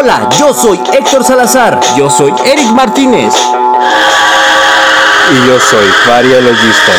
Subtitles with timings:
[0.00, 1.80] Hola, yo soy Héctor Salazar.
[1.96, 3.34] Yo soy Eric Martínez.
[5.32, 6.92] Y yo soy Variologista.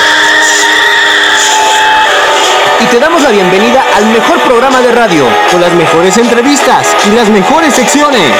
[2.82, 7.16] Y te damos la bienvenida al mejor programa de radio, con las mejores entrevistas y
[7.16, 8.34] las mejores secciones.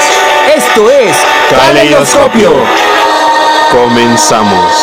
[0.54, 1.16] Esto es
[1.50, 2.52] Caleidoscopio.
[3.72, 4.74] Comenzamos.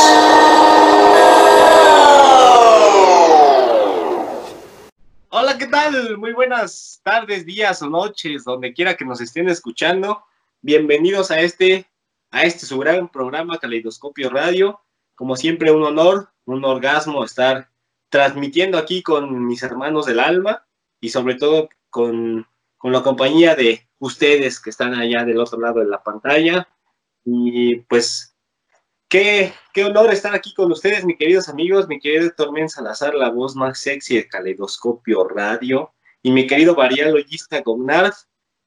[5.29, 6.18] Hola, ¿qué tal?
[6.18, 10.25] Muy buenas tardes, días o noches, donde quiera que nos estén escuchando.
[10.61, 11.86] Bienvenidos a este,
[12.31, 14.81] a este su gran programa Caleidoscopio Radio.
[15.14, 17.71] Como siempre, un honor, un orgasmo estar
[18.09, 20.67] transmitiendo aquí con mis hermanos del alma
[21.00, 22.46] y sobre todo con,
[22.79, 26.68] con la compañía de ustedes que están allá del otro lado de la pantalla.
[27.25, 28.36] Y pues
[29.09, 33.31] Qué, qué, honor estar aquí con ustedes, mis queridos amigos, mi querido Tormen Salazar, la
[33.31, 35.92] voz más sexy de Caleidoscopio Radio,
[36.23, 38.15] y mi querido variologista Gognard,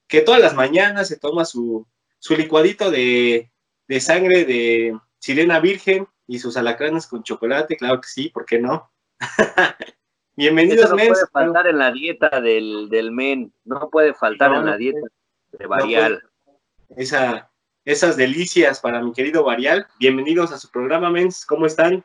[0.07, 1.85] que todas las mañanas se toma su,
[2.19, 3.51] su licuadito de,
[3.87, 8.59] de, sangre de sirena virgen y sus alacranes con chocolate, claro que sí, ¿por qué
[8.59, 8.89] no?
[10.37, 14.61] Bienvenidos, Eso no puede faltar en la dieta del, del men, no puede faltar no,
[14.61, 15.05] en la dieta
[15.51, 16.23] de Varial.
[16.23, 17.48] No esa,
[17.85, 19.87] esas delicias para mi querido Varial.
[19.99, 21.45] Bienvenidos a su programa, Mens.
[21.45, 22.03] ¿Cómo están?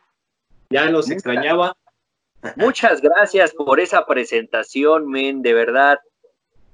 [0.70, 1.77] Ya los extrañaba.
[2.56, 5.42] Muchas gracias por esa presentación, men.
[5.42, 5.98] De verdad,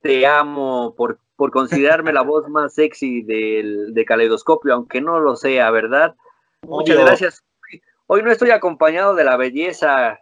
[0.02, 5.36] te amo por, por considerarme la voz más sexy del, de Caleidoscopio, aunque no lo
[5.36, 6.14] sea, ¿verdad?
[6.62, 7.06] Muchas Obvio.
[7.06, 7.44] gracias.
[8.06, 10.18] Hoy no estoy acompañado de la belleza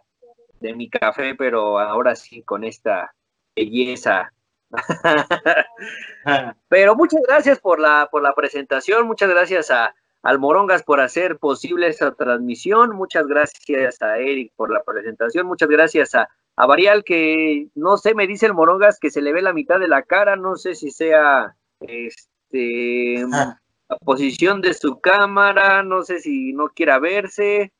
[0.59, 3.13] de mi café, pero ahora sí con esta
[3.55, 4.31] belleza
[6.69, 11.37] Pero muchas gracias por la, por la presentación, muchas gracias a, al Morongas por hacer
[11.37, 17.03] posible esta transmisión, muchas gracias a Eric por la presentación, muchas gracias a, a Varial
[17.03, 20.03] que no sé, me dice el Morongas que se le ve la mitad de la
[20.03, 23.25] cara, no sé si sea este
[23.89, 27.73] la posición de su cámara, no sé si no quiera verse.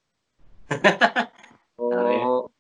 [1.76, 2.52] o...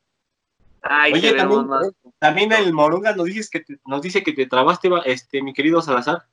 [0.81, 1.91] Ay, Oye, también, más.
[2.19, 5.81] también, el Moronga nos, dices que te, nos dice que te trabaste, este, mi querido
[5.81, 6.23] Salazar.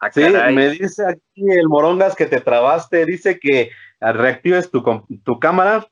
[0.00, 0.20] Ah, sí,
[0.52, 3.70] me dice aquí el Morongas que te trabaste, dice que
[4.00, 4.82] reactives tu,
[5.24, 5.86] tu cámara.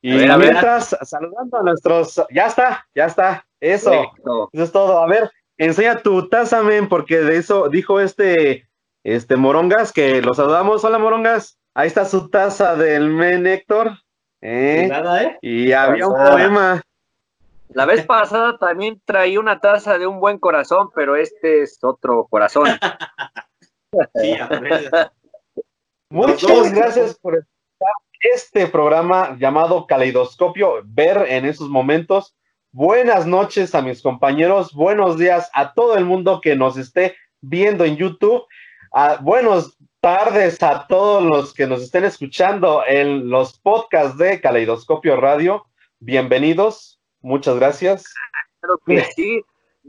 [0.00, 4.50] Y a ver, a mientras, saludando a nuestros, ya está, ya está, eso, Perfecto.
[4.52, 4.98] eso es todo.
[5.00, 8.68] A ver, enseña tu taza, men, porque de eso dijo este,
[9.04, 10.84] este Morongas, que lo saludamos.
[10.84, 11.58] Hola, Morongas.
[11.74, 13.98] Ahí está su taza del men Héctor.
[14.40, 14.86] ¿Eh?
[14.88, 15.38] Nada, ¿eh?
[15.42, 16.82] Y había un poema.
[17.70, 22.26] La vez pasada también traí una taza de un buen corazón, pero este es otro
[22.28, 22.66] corazón.
[24.14, 24.36] sí,
[26.10, 32.36] Muchas gracias por estar este programa llamado Caleidoscopio, ver en esos momentos.
[32.72, 37.84] Buenas noches a mis compañeros, buenos días a todo el mundo que nos esté viendo
[37.84, 38.44] en YouTube.
[38.92, 45.16] Uh, buenos tardes a todos los que nos estén escuchando en los podcasts de Caleidoscopio
[45.16, 45.66] Radio.
[45.98, 48.14] Bienvenidos, muchas gracias.
[48.60, 49.42] Claro que sí,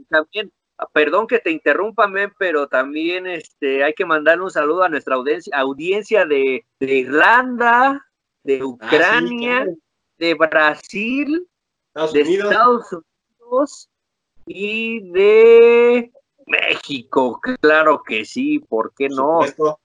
[0.08, 0.52] también,
[0.92, 5.14] perdón que te interrumpa, men, pero también este, hay que mandar un saludo a nuestra
[5.14, 8.04] audiencia, audiencia de, de Irlanda,
[8.42, 9.76] de Ucrania, ah, sí, claro.
[10.18, 11.48] de Brasil,
[11.94, 12.50] Estados de Unidos.
[12.50, 13.90] Estados Unidos
[14.46, 16.10] y de
[16.44, 19.42] México, claro que sí, ¿por qué no?
[19.42, 19.78] Supuesto.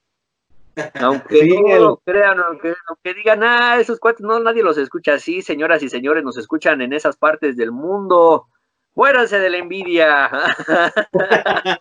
[1.00, 5.14] Aunque sí, no lo crean, aunque, aunque, digan, ah, esos cuates, no, nadie los escucha
[5.14, 8.46] así, señoras y señores, nos escuchan en esas partes del mundo.
[8.94, 10.30] Fuéranse de la envidia.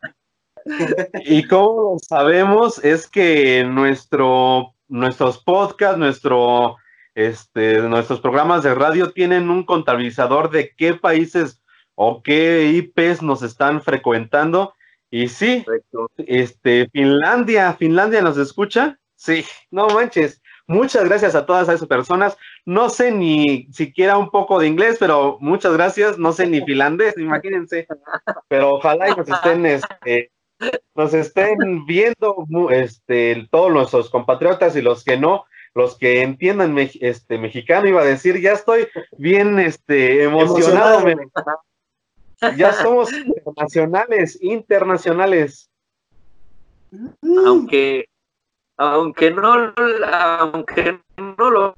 [1.26, 6.78] y como sabemos, es que nuestro, nuestros podcasts, nuestro,
[7.16, 11.62] este, nuestros programas de radio tienen un contabilizador de qué países
[11.96, 14.74] o qué IPs nos están frecuentando
[15.14, 16.10] y sí, Perfecto.
[16.18, 18.98] este, Finlandia, Finlandia nos escucha.
[19.16, 20.42] Sí, no manches.
[20.66, 22.36] Muchas gracias a todas esas personas.
[22.66, 26.18] No sé ni siquiera un poco de inglés, pero muchas gracias.
[26.18, 27.86] No sé ni finlandés, imagínense.
[28.48, 30.32] Pero ojalá y nos estén, este,
[30.96, 35.46] nos estén viendo, este, todos nuestros compatriotas y los que no,
[35.76, 38.88] los que entiendan este mexicano, iba a decir, ya estoy
[39.20, 41.08] bien, este, emocionado.
[41.08, 41.62] emocionado.
[42.58, 45.70] Ya somos internacionales, internacionales.
[47.46, 48.10] Aunque,
[48.78, 49.74] aunque no,
[50.12, 51.76] aunque no lo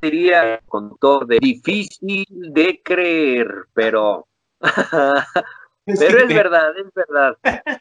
[0.00, 4.26] diría con todo de difícil de creer, pero,
[5.84, 7.36] Es pero es te- verdad, es verdad.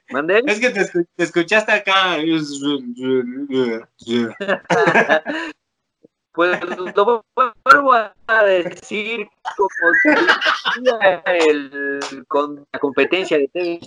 [0.09, 0.41] ¿Mandé?
[0.47, 2.17] Es que te escuchaste acá.
[6.33, 6.59] Pues
[6.95, 9.69] lo vuelvo a decir como
[11.25, 13.79] el, con la competencia de TV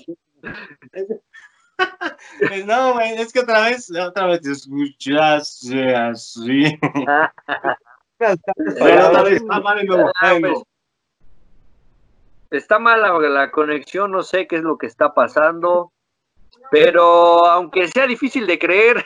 [2.49, 6.79] Pues no, güey, es que otra vez, otra vez te escuchaste así.
[8.19, 9.87] Pero otra vez está mal
[10.20, 10.67] Ah, nuevo.
[12.50, 15.93] Está mala la conexión, no sé qué es lo que está pasando,
[16.70, 19.05] pero aunque sea difícil de creer,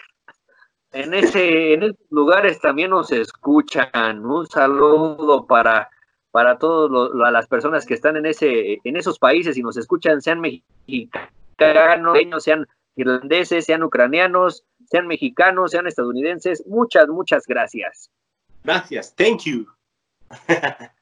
[0.92, 4.24] en ese en esos lugares también nos escuchan.
[4.24, 5.90] Un saludo para
[6.30, 10.40] para todas las personas que están en ese en esos países y nos escuchan, sean
[10.40, 16.64] mexicanos, sean irlandeses, sean ucranianos, sean mexicanos, sean estadounidenses.
[16.66, 18.10] Muchas muchas gracias.
[18.64, 19.66] Gracias, thank you.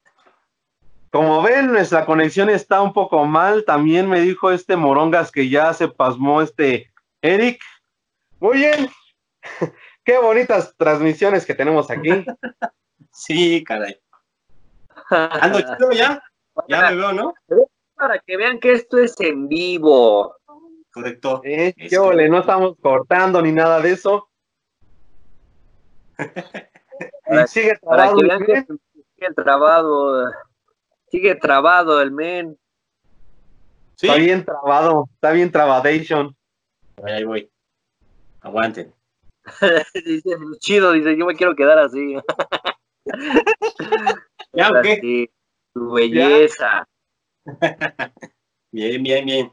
[1.11, 3.65] Como ven, nuestra conexión está un poco mal.
[3.65, 6.91] También me dijo este Morongas que ya se pasmó este
[7.23, 7.63] Eric.
[8.39, 8.91] Muy bien.
[10.05, 12.25] Qué bonitas transmisiones que tenemos aquí.
[13.11, 14.01] Sí, caray.
[15.11, 16.23] Ando chido ya.
[16.69, 17.35] Ya me veo, ¿no?
[17.95, 20.35] Para que vean que esto es en vivo.
[20.93, 21.41] Correcto.
[21.45, 24.29] Eh, qué ole, no estamos cortando ni nada de eso.
[27.47, 28.17] sigue Para trabado.
[28.17, 30.31] que vean que sigue trabado.
[31.11, 32.59] Sigue trabado el men.
[33.97, 36.37] Sí, Está bien trabado, está bien trabadation.
[37.03, 37.51] ahí voy.
[38.41, 38.95] Aguanten.
[39.95, 42.17] dice, chido, dice, yo me quiero quedar así.
[44.53, 44.93] ¿Ya o qué?
[44.93, 45.31] Así,
[45.73, 46.89] tu belleza.
[48.73, 49.51] Bien, bien, bien.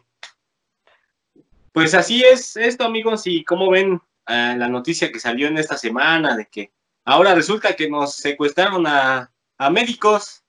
[1.71, 5.77] Pues así es esto, amigos, y como ven eh, la noticia que salió en esta
[5.77, 6.73] semana de que
[7.05, 10.43] ahora resulta que nos secuestraron a, a médicos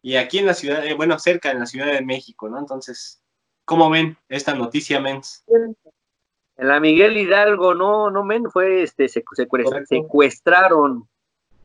[0.00, 2.58] y aquí en la ciudad, eh, bueno, cerca en la Ciudad de México, ¿no?
[2.58, 3.22] Entonces,
[3.64, 5.44] ¿cómo ven esta noticia, mens?
[6.56, 11.08] En la Miguel Hidalgo, no, no men, fue este, secuestra- secuestraron,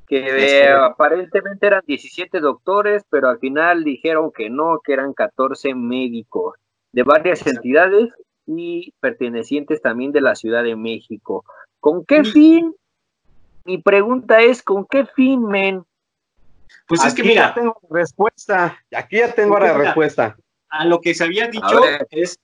[0.07, 0.25] que
[0.65, 6.55] eh, aparentemente eran 17 doctores, pero al final dijeron que no, que eran 14 médicos
[6.91, 7.57] de varias Exacto.
[7.59, 8.13] entidades
[8.47, 11.45] y pertenecientes también de la Ciudad de México.
[11.79, 12.75] ¿Con qué fin?
[13.65, 15.83] Mi pregunta es, ¿con qué fin, men?
[16.87, 18.79] Pues es que Aquí mira, ya tengo la respuesta.
[18.95, 19.77] Aquí ya tengo la Mira.
[19.77, 20.35] respuesta.
[20.71, 22.39] a lo que se había dicho es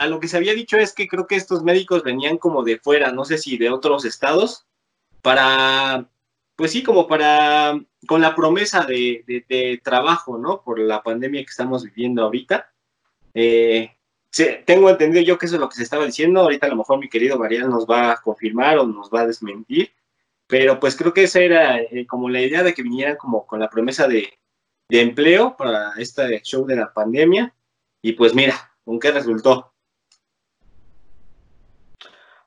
[0.00, 2.78] a lo que se había dicho es que creo que estos médicos venían como de
[2.78, 4.66] fuera, no sé si de otros estados,
[5.20, 6.08] para,
[6.56, 10.62] pues sí, como para, con la promesa de, trabajo, ¿no?
[10.62, 12.72] Por la pandemia que estamos viviendo ahorita.
[13.34, 13.94] Eh,
[14.64, 16.98] tengo entendido yo que eso es lo que se estaba diciendo, ahorita a lo mejor
[16.98, 19.92] mi querido Mariano nos va a confirmar o nos va a desmentir,
[20.46, 23.60] pero pues creo que esa era eh, como la idea de que vinieran como con
[23.60, 24.32] la promesa de,
[24.88, 27.54] de empleo para este show de la pandemia.
[28.00, 29.70] Y pues mira, ¿con qué resultó?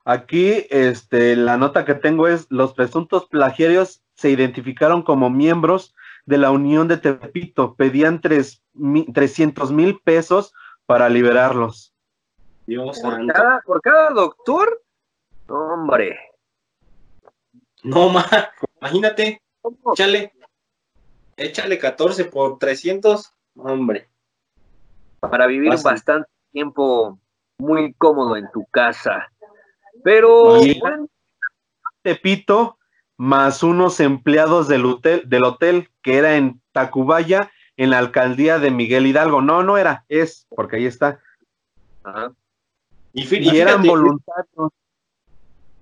[0.04, 5.94] Aquí, este, la nota que tengo es los presuntos plagiarios se identificaron como miembros
[6.26, 7.74] de la Unión de Tepito.
[7.74, 10.52] Pedían tres mi- 300 mil pesos
[10.86, 11.94] para liberarlos.
[12.66, 13.32] Dios ¿Por santo.
[13.32, 14.82] cada, por cada doctor?
[15.48, 16.18] Hombre.
[17.82, 18.24] No, ma,
[18.80, 19.92] imagínate, ¿Cómo?
[19.92, 20.32] échale,
[21.36, 24.08] échale 14 por 300, hombre.
[25.20, 25.84] para vivir Fácil.
[25.90, 27.18] bastante tiempo
[27.58, 29.30] muy cómodo en tu casa.
[30.04, 31.08] Pero bueno,
[32.02, 32.78] Tepito
[33.16, 38.70] más unos empleados del hotel, del hotel que era en Tacubaya, en la alcaldía de
[38.70, 39.40] Miguel Hidalgo.
[39.40, 41.20] No, no era, es, porque ahí está.
[42.02, 42.32] ajá,
[43.14, 43.22] Y,
[43.56, 44.70] eran fíjate, voluntarios.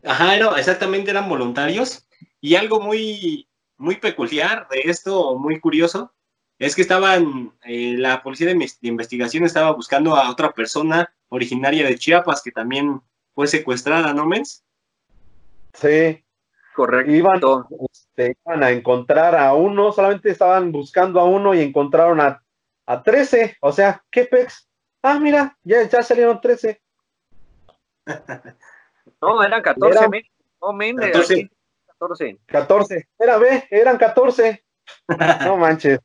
[0.04, 2.06] Ajá, era- exactamente eran voluntarios.
[2.40, 6.12] Y algo muy, muy peculiar de esto, muy curioso,
[6.58, 11.84] es que estaban, eh, la policía de, de investigación estaba buscando a otra persona originaria
[11.86, 13.00] de Chiapas que también
[13.34, 14.64] fue secuestrada, ¿no, Mens?
[15.74, 16.22] Sí,
[16.74, 17.10] correcto.
[17.10, 17.40] iban,
[17.90, 22.42] este, iban a encontrar a uno, solamente estaban buscando a uno y encontraron a,
[22.86, 23.56] a 13.
[23.60, 24.68] O sea, ¿qué pex?
[25.02, 26.80] Ah, mira, ya, ya salieron 13.
[29.20, 30.22] No, eran 14, Era- men.
[30.60, 31.34] No, men, 14.
[31.34, 31.50] aquí,
[31.86, 32.38] 14.
[32.46, 33.08] 14.
[33.18, 34.64] Era, ve, eran 14.
[35.44, 36.00] No manches.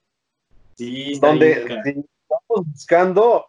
[0.75, 3.47] Sí, donde si estamos buscando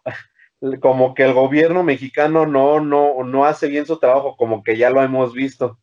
[0.81, 4.89] como que el gobierno mexicano no, no, no hace bien su trabajo, como que ya
[4.89, 5.79] lo hemos visto.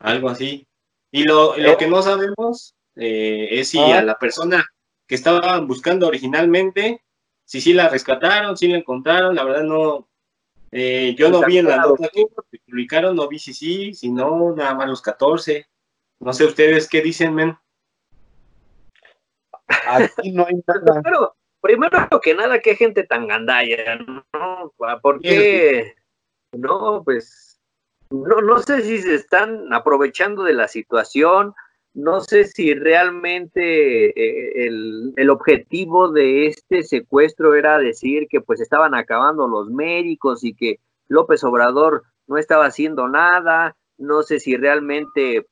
[0.00, 0.66] algo así.
[1.10, 1.76] Y lo, lo Eh.
[1.78, 3.98] que no sabemos eh, es si Ah.
[4.00, 4.66] a la persona
[5.06, 7.02] que estaban buscando originalmente,
[7.44, 10.08] si sí la rescataron, si la encontraron, la verdad no,
[10.72, 12.24] eh, yo no vi en la nota que
[12.66, 15.66] publicaron, no vi si sí, si no, nada más los 14.
[16.20, 17.56] No sé ustedes qué dicen, men.
[19.86, 21.00] Aquí no hay nada.
[21.02, 21.34] Pero,
[21.64, 24.74] primero que nada, qué gente tan gandalla, ¿no?
[25.00, 25.94] ¿Por qué?
[26.52, 27.58] No, pues,
[28.10, 31.54] no, no sé si se están aprovechando de la situación,
[31.94, 34.66] no sé si realmente eh,
[35.16, 40.80] el, objetivo de este secuestro era decir que pues estaban acabando los médicos y que
[41.08, 43.74] López Obrador no estaba haciendo nada.
[43.96, 45.46] No sé si realmente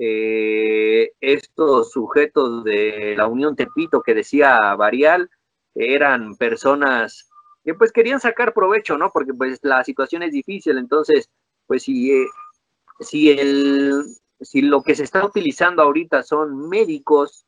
[0.00, 5.28] eh, estos sujetos de la Unión Tepito que decía Varial
[5.74, 7.28] eran personas
[7.64, 9.10] que pues querían sacar provecho, ¿no?
[9.12, 11.28] Porque pues la situación es difícil, entonces
[11.66, 12.26] pues si, eh,
[13.00, 14.04] si el
[14.40, 17.44] si lo que se está utilizando ahorita son médicos,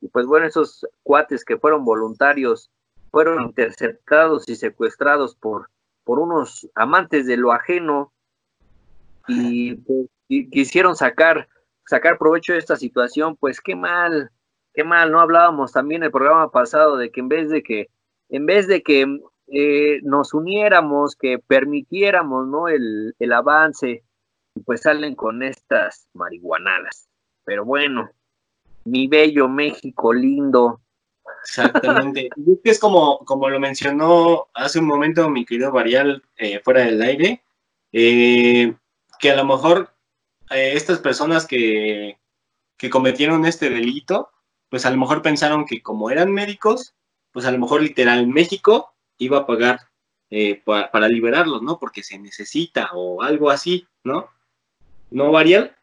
[0.00, 2.70] y pues bueno, esos cuates que fueron voluntarios
[3.10, 5.68] fueron interceptados y secuestrados por,
[6.02, 8.12] por unos amantes de lo ajeno
[9.28, 11.46] y, pues, quisieron sacar,
[11.86, 14.30] sacar provecho de esta situación, pues qué mal,
[14.74, 17.88] qué mal, no hablábamos también el programa pasado de que en vez de que,
[18.28, 19.06] en vez de que
[19.48, 22.68] eh, nos uniéramos, que permitiéramos ¿no?
[22.68, 24.04] el, el avance
[24.64, 27.08] pues salen con estas marihuanadas.
[27.44, 28.10] Pero bueno,
[28.84, 30.80] mi bello México lindo.
[31.44, 32.28] Exactamente.
[32.64, 37.42] es como, como lo mencionó hace un momento mi querido Varial eh, fuera del aire,
[37.92, 38.74] eh,
[39.18, 39.90] que a lo mejor
[40.50, 42.18] eh, estas personas que,
[42.76, 44.30] que cometieron este delito,
[44.72, 46.94] pues a lo mejor pensaron que como eran médicos,
[47.30, 49.80] pues a lo mejor literal México iba a pagar
[50.64, 51.78] para, para liberarlos, ¿no?
[51.78, 54.30] Porque se necesita o algo así, ¿no?
[55.10, 55.76] ¿no, Varial?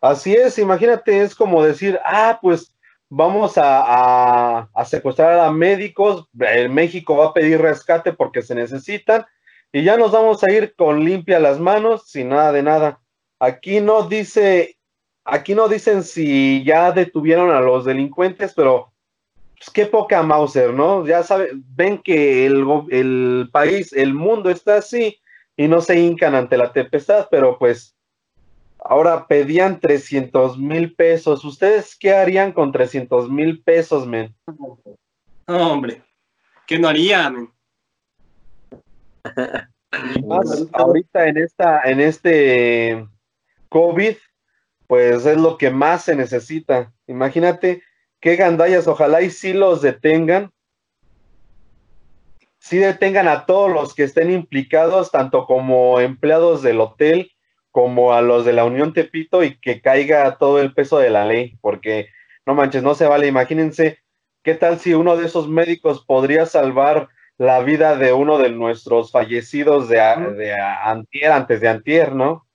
[0.00, 2.72] Así es, imagínate, es como decir, ah, pues
[3.10, 9.26] vamos a, secuestrar a médicos, el México va a pedir rescate porque se necesitan
[9.72, 13.00] y ya nos vamos a ir con limpia las manos, sin nada de nada.
[13.38, 14.78] Aquí no dice,
[15.26, 18.92] aquí no dicen si ya detuvieron a los delincuentes, pero
[19.58, 21.06] pues, qué poca Mauser, ¿no?
[21.06, 25.18] Ya saben, ven que el, el país, el mundo está así
[25.56, 27.96] y no se hincan ante la tempestad, pero pues
[28.78, 31.44] ahora pedían 300 mil pesos.
[31.44, 34.34] ¿Ustedes qué harían con 300 mil pesos, men?
[35.48, 36.02] No, hombre,
[36.66, 37.50] ¿qué no haría, men?
[40.26, 43.08] Más ahorita en esta, en este
[43.70, 44.16] COVID,
[44.86, 46.92] pues es lo que más se necesita.
[47.06, 47.82] Imagínate
[48.20, 50.52] qué gandallas, ojalá y sí los detengan,
[52.58, 57.32] sí detengan a todos los que estén implicados, tanto como empleados del hotel
[57.70, 61.26] como a los de la Unión Tepito y que caiga todo el peso de la
[61.26, 62.08] ley, porque
[62.46, 63.26] no manches, no se vale.
[63.26, 63.98] Imagínense
[64.42, 69.12] qué tal si uno de esos médicos podría salvar la vida de uno de nuestros
[69.12, 72.46] fallecidos de, de antier, antes de antier, ¿no?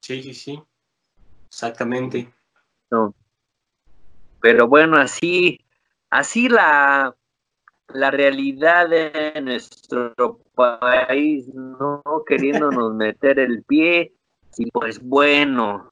[0.00, 0.62] Sí, sí, sí.
[1.52, 2.32] Exactamente.
[2.90, 3.14] No.
[4.40, 5.60] Pero bueno, así,
[6.08, 7.14] así la,
[7.92, 14.14] la realidad de nuestro país, no queriéndonos meter el pie,
[14.56, 15.90] y pues bueno,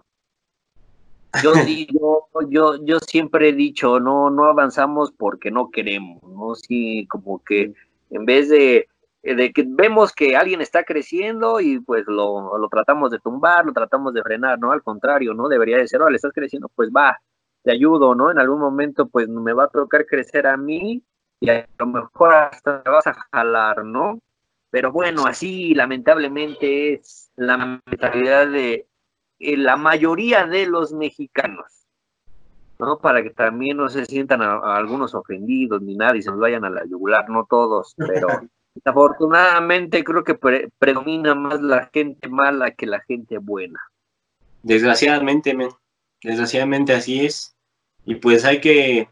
[1.42, 6.54] yo digo, yo, yo siempre he dicho, no, no avanzamos porque no queremos, ¿no?
[6.54, 7.74] Sí, como que
[8.08, 8.88] en vez de,
[9.22, 13.72] de que vemos que alguien está creciendo y pues lo, lo tratamos de tumbar, lo
[13.72, 14.72] tratamos de frenar, ¿no?
[14.72, 15.48] Al contrario, ¿no?
[15.48, 17.18] Debería de ser, oh, le estás creciendo, pues va,
[17.62, 18.30] te ayudo, ¿no?
[18.30, 21.02] En algún momento pues me va a tocar crecer a mí
[21.40, 24.20] y a lo mejor hasta te vas a jalar, ¿no?
[24.70, 28.86] Pero bueno, así lamentablemente es la mentalidad de
[29.38, 31.86] eh, la mayoría de los mexicanos,
[32.78, 32.98] ¿no?
[32.98, 36.70] Para que también no se sientan algunos ofendidos ni nada y se nos vayan a
[36.70, 38.28] la yugular, no todos, pero
[38.84, 40.38] afortunadamente creo que
[40.78, 43.80] predomina más la gente mala que la gente buena.
[44.62, 45.56] Desgraciadamente,
[46.22, 47.56] desgraciadamente así es.
[48.04, 49.08] Y pues hay que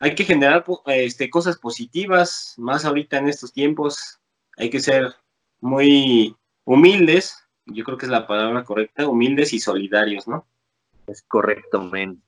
[0.00, 4.20] hay que generar este, cosas positivas, más ahorita en estos tiempos.
[4.56, 5.14] Hay que ser
[5.60, 10.46] muy humildes, yo creo que es la palabra correcta, humildes y solidarios, ¿no?
[11.06, 12.22] Es correcto, men.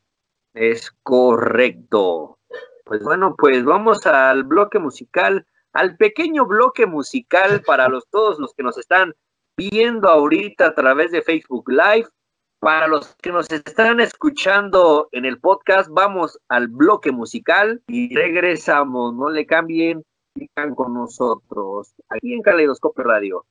[0.52, 2.38] Es correcto.
[2.84, 8.54] Pues bueno, pues vamos al bloque musical, al pequeño bloque musical para los todos los
[8.54, 9.14] que nos están
[9.56, 12.08] viendo ahorita a través de Facebook Live.
[12.60, 19.14] Para los que nos están escuchando en el podcast, vamos al bloque musical y regresamos.
[19.14, 23.46] No le cambien, sigan con nosotros aquí en Caleidoscopio Radio.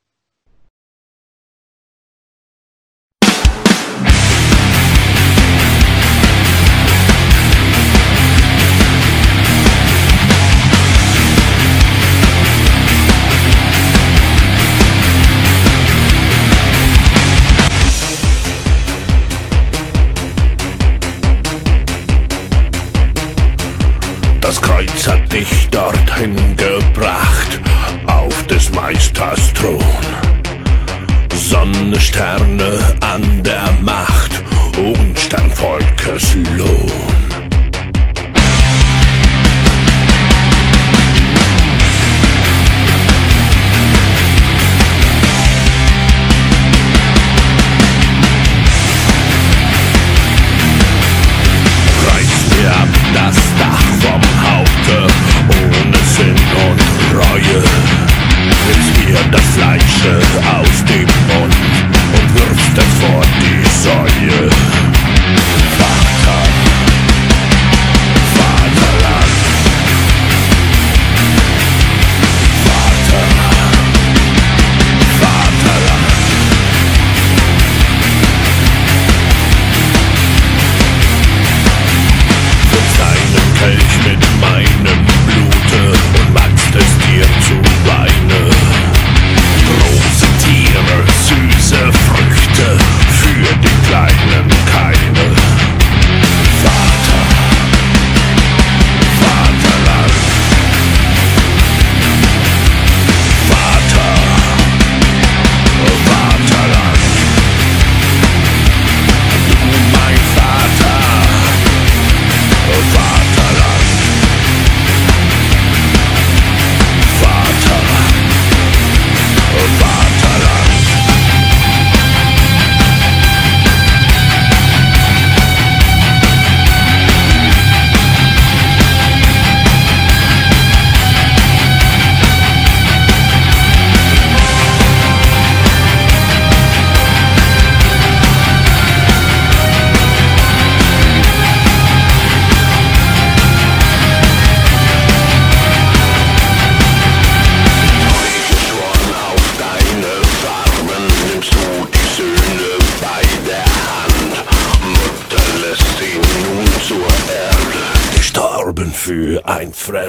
[31.50, 34.44] Sonne, Sterne an der Macht
[34.78, 36.08] und Sternvolk
[36.56, 36.99] Lohn.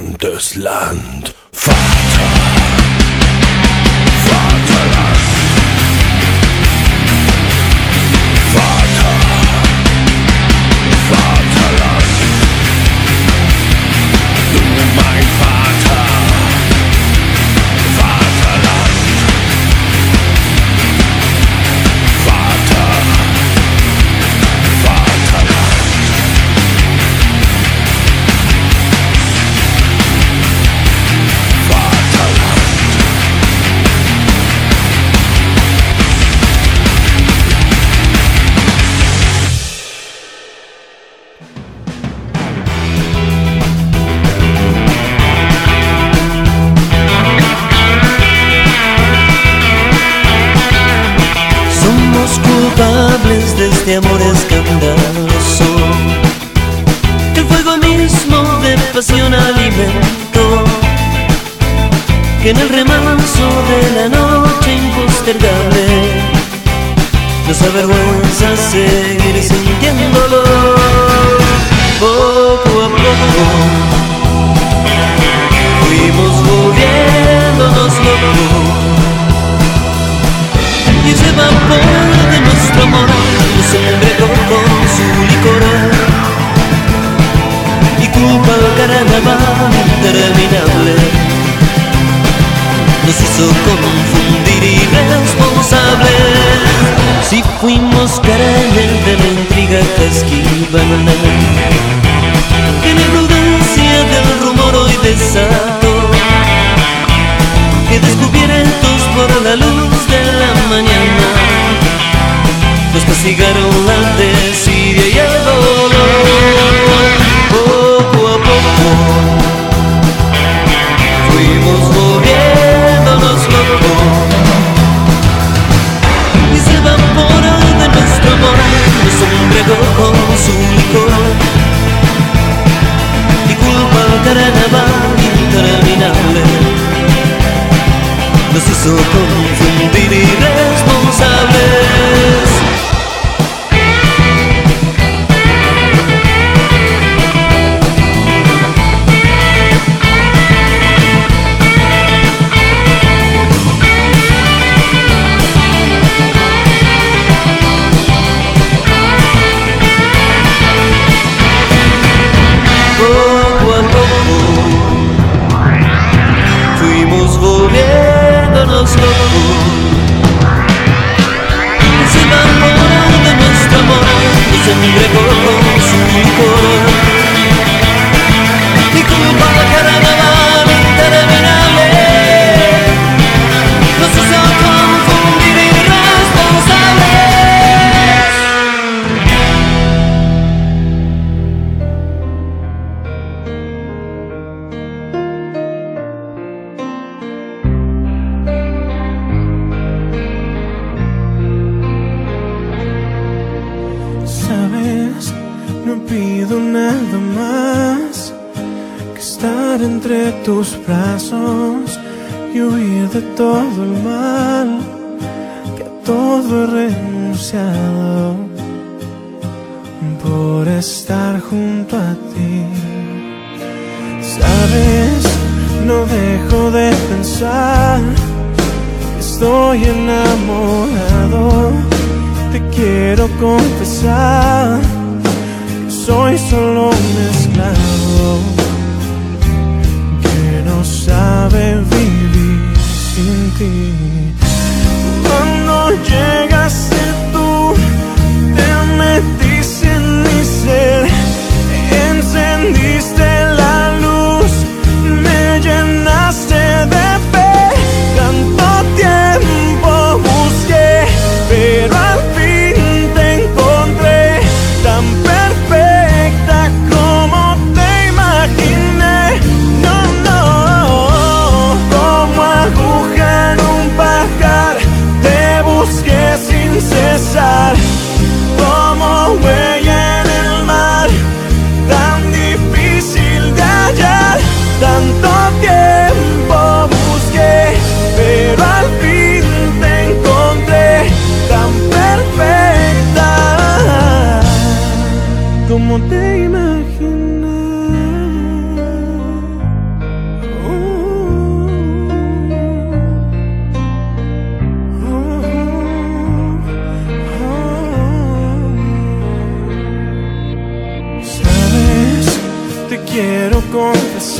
[0.00, 1.29] Fremdes Land.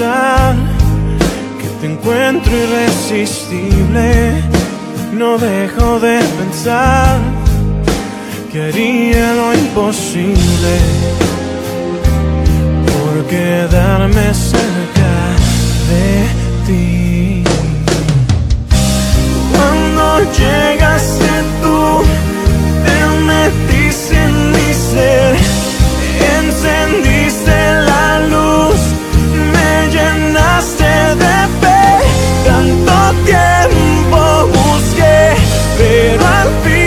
[0.01, 4.43] Que te encuentro irresistible.
[5.13, 7.19] No dejo de pensar
[8.51, 10.75] que haría lo imposible
[12.87, 15.13] por quedarme cerca
[15.91, 16.09] de
[16.67, 17.45] ti.
[19.53, 21.31] Cuando llegaste
[21.63, 21.81] tú,
[22.87, 22.97] te
[23.31, 25.37] metiste en mi ser,
[26.39, 27.57] encendiste
[27.91, 28.60] la luz,
[29.91, 30.85] llenaste
[31.23, 31.83] de fe.
[32.45, 34.21] Tanto tiempo
[34.55, 35.35] busqué,
[35.79, 36.80] pero al fin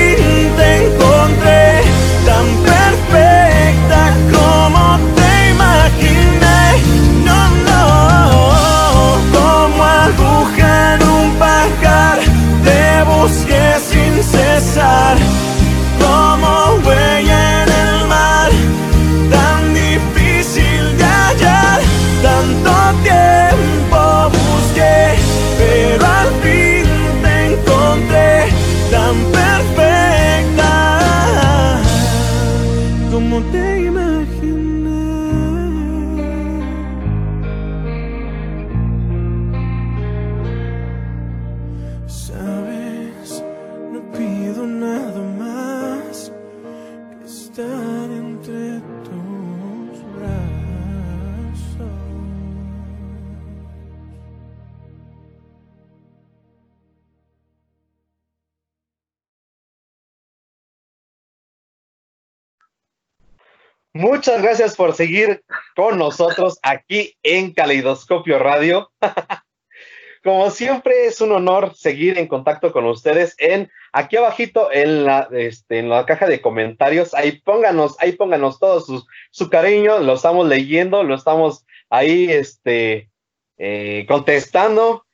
[64.34, 65.44] Muchas gracias por seguir
[65.76, 68.92] con nosotros aquí en Caleidoscopio Radio.
[70.24, 75.30] Como siempre es un honor seguir en contacto con ustedes en aquí abajito en la,
[75.34, 77.14] este, en la caja de comentarios.
[77.14, 78.82] Ahí pónganos, ahí pónganos todo
[79.30, 83.12] su, cariño, lo estamos leyendo, lo estamos ahí este,
[83.60, 85.06] eh, contestando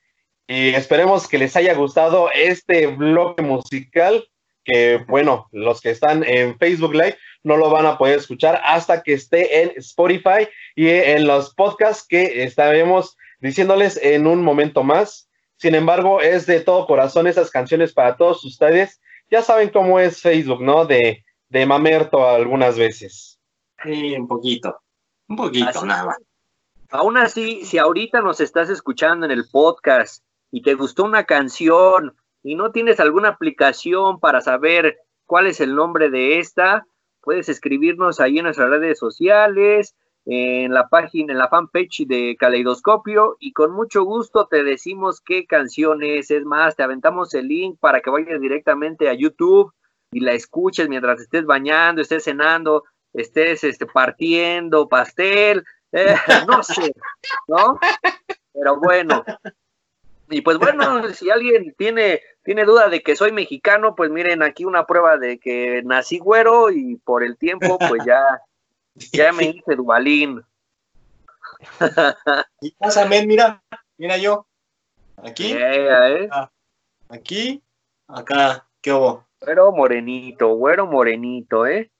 [0.46, 4.24] y esperemos que les haya gustado este bloque musical
[4.64, 9.02] que bueno, los que están en Facebook Live no lo van a poder escuchar hasta
[9.02, 15.28] que esté en Spotify y en los podcasts que estaremos diciéndoles en un momento más.
[15.56, 19.00] Sin embargo, es de todo corazón esas canciones para todos ustedes.
[19.30, 20.86] Ya saben cómo es Facebook, ¿no?
[20.86, 23.38] De, de mamerto algunas veces.
[23.82, 24.80] Sí, un poquito.
[25.28, 26.18] Un poquito, Así nada más.
[26.90, 32.16] Aún así, si ahorita nos estás escuchando en el podcast y te gustó una canción
[32.42, 36.84] y no tienes alguna aplicación para saber cuál es el nombre de esta,
[37.22, 39.94] puedes escribirnos ahí en nuestras redes sociales,
[40.26, 45.46] en la página, en la fanpage de Caleidoscopio y con mucho gusto te decimos qué
[45.46, 46.30] canción es.
[46.30, 49.72] Es más, te aventamos el link para que vayas directamente a YouTube
[50.12, 56.14] y la escuches mientras estés bañando, estés cenando, estés este, partiendo pastel, eh,
[56.46, 56.92] no sé,
[57.48, 57.78] ¿no?
[58.52, 59.24] Pero bueno.
[60.30, 64.64] Y pues bueno, si alguien tiene, tiene duda de que soy mexicano, pues miren aquí
[64.64, 68.22] una prueba de que nací güero y por el tiempo, pues ya,
[69.12, 70.42] ya me hice Dubalín.
[72.60, 73.62] Y pásame, mira,
[73.98, 74.46] mira yo.
[75.16, 76.28] Aquí, Eh, eh.
[77.10, 77.62] aquí,
[78.08, 79.26] acá, ¿qué hubo?
[79.40, 81.90] Güero morenito, güero morenito, ¿eh?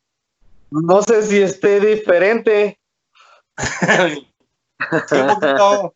[0.70, 2.78] No sé si esté diferente.
[5.06, 5.94] Sí, un poquito.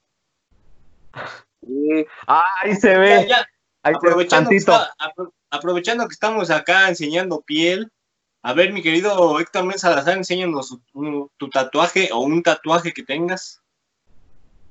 [1.66, 2.07] Sí.
[2.27, 3.27] Ah, ahí se ve.
[3.29, 3.46] ya,
[3.83, 4.72] Ahí se ve aprovechando, que tantito.
[4.72, 7.90] está- apro- aprovechando que estamos acá enseñando piel,
[8.42, 12.92] a ver, mi querido Héctor Mesa Salazar, enséñanos tu, un- tu tatuaje o un tatuaje
[12.92, 13.61] que tengas.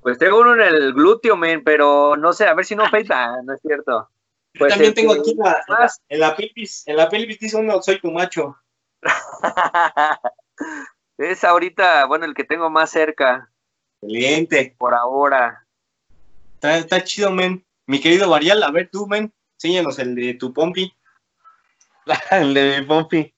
[0.02, 3.42] Pues tengo uno en el glúteo, men, pero no sé, a ver si no afeita,
[3.44, 4.10] no es cierto.
[4.54, 7.40] Yo Pues, también este, tengo aquí la, en la- en la pelvis, en la pelvis
[7.40, 8.58] dice uno, soy tu macho.
[11.18, 13.50] es ahorita, bueno, el que tengo más cerca
[14.02, 14.76] Excelente.
[14.78, 15.63] por ahora.
[16.64, 17.66] Está, está chido, men.
[17.88, 20.94] Mi querido Varial, a ver tú, men, enséñanos el de tu pompi.
[22.32, 23.34] El de mi Pompi.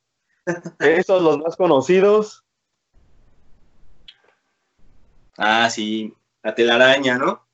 [0.79, 2.43] Esos los más conocidos.
[5.37, 7.47] Ah, sí, la telaraña, ¿no?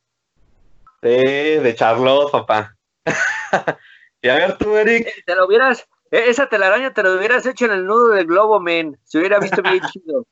[1.02, 2.76] Sí, de Charlotte, papá.
[4.22, 5.08] y a ver tú, Eric.
[5.08, 8.26] Eh, Te lo hubieras, eh, esa telaraña te lo hubieras hecho en el nudo del
[8.26, 9.00] globo, men.
[9.06, 10.28] Se hubiera visto bien chido.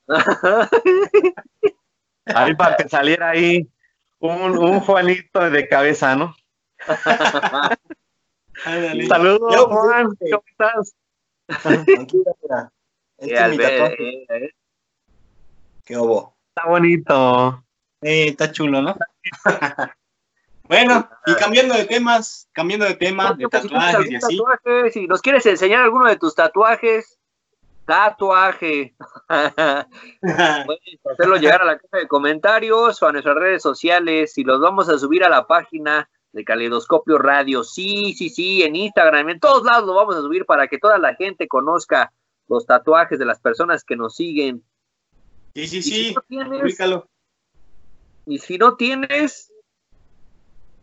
[2.26, 3.70] Ahí para que saliera ahí
[4.20, 6.36] un, un Juanito de cabeza, ¿no?
[9.08, 10.16] Saludos, Yo, Juan.
[10.20, 10.96] ¿Cómo estás?
[12.00, 12.72] Aquí, mira.
[13.20, 14.52] Este Eh, es.
[15.84, 16.38] ¿Qué hubo?
[16.56, 17.66] Está bonito.
[18.02, 18.96] Eh, está chulo, ¿no?
[20.64, 24.40] bueno, y cambiando de temas, cambiando de tema, de tatuajes y así.
[24.94, 27.19] si nos quieres enseñar alguno de tus tatuajes,
[27.90, 28.96] tatuaje.
[30.22, 34.62] Puedes hacerlo llegar a la caja de comentarios o a nuestras redes sociales y los
[34.62, 37.64] vamos a subir a la página de Caleidoscopio Radio.
[37.64, 41.00] Sí, sí, sí, en Instagram, en todos lados lo vamos a subir para que toda
[41.00, 42.14] la gente conozca
[42.48, 44.64] los tatuajes de las personas que nos siguen.
[45.56, 47.10] Sí, sí, Y si sí, no tienes, ubícalo.
[48.28, 49.52] y si no tienes,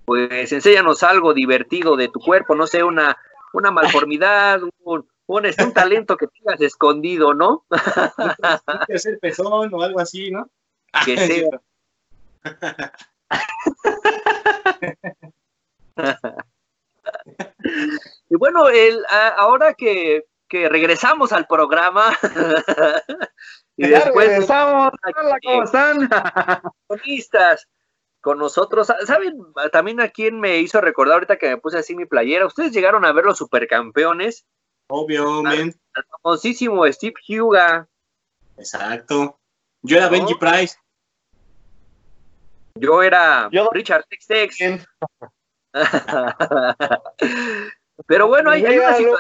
[0.07, 3.17] pues enséñanos algo divertido de tu cuerpo, no sé, una,
[3.53, 5.07] una malformidad, un,
[5.45, 7.65] este, un talento que tengas escondido, ¿no?
[8.87, 10.49] Puede ser pezón o algo así, ¿no?
[11.05, 11.61] Que sea.
[18.29, 19.05] Y bueno, el,
[19.37, 22.17] ahora que, que regresamos al programa
[23.77, 24.93] y Ya después regresamos.
[25.05, 26.09] Hola, ¿cómo están?
[28.21, 29.39] con nosotros, ¿saben
[29.71, 32.47] también a quién me hizo recordar ahorita que me puse así mi playera?
[32.47, 34.45] ¿Ustedes llegaron a ver los supercampeones?
[34.89, 35.75] Obvio, men.
[35.95, 37.89] El famosísimo Steve Huga.
[38.57, 39.39] Exacto.
[39.83, 40.13] Yo era ¿No?
[40.13, 40.77] Benji Price.
[42.77, 44.57] Yo era Yo- Richard Tex.
[48.07, 49.19] Pero bueno, hay, hay una situación.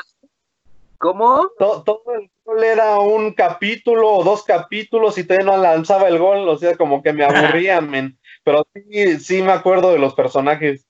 [0.98, 1.50] ¿Cómo?
[1.59, 6.18] To- Todo, el gol era un capítulo o dos capítulos y todavía no lanzaba el
[6.18, 8.18] gol, o sea, como que me aburría, men.
[8.44, 10.87] Pero sí, sí me acuerdo de los personajes.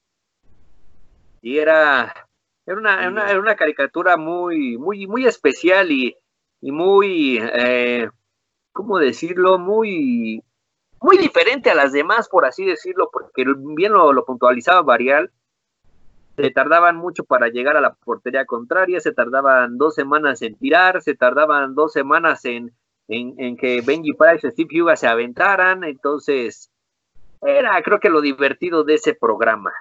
[1.43, 2.26] Y era,
[2.67, 6.17] era, una, una, era una caricatura muy, muy, muy especial y,
[6.61, 8.11] y muy, eh,
[8.73, 9.59] ¿cómo decirlo?
[9.59, 10.43] Muy,
[11.01, 13.45] muy diferente a las demás, por así decirlo, porque
[13.77, 15.31] bien lo, lo puntualizaba Varial.
[16.37, 21.01] Se tardaban mucho para llegar a la portería contraria, se tardaban dos semanas en tirar,
[21.01, 22.73] se tardaban dos semanas en,
[23.09, 26.71] en, en que Benji Price y Steve Huga se aventaran, entonces
[27.41, 29.73] era creo que lo divertido de ese programa.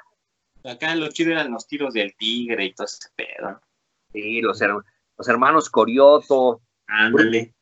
[0.68, 3.62] Acá lo chido eran los tiros del tigre y todo ese pedo.
[4.12, 4.84] Sí, los, her-
[5.18, 7.54] los hermanos Corioto, Ándale.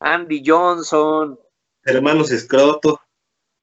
[0.00, 1.38] Andy Johnson.
[1.84, 3.00] Hermanos escroto.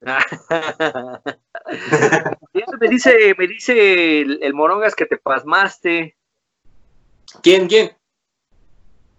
[2.80, 6.16] Me dice, me dice el, el Morongas que te pasmaste.
[7.42, 7.96] ¿Quién, quién?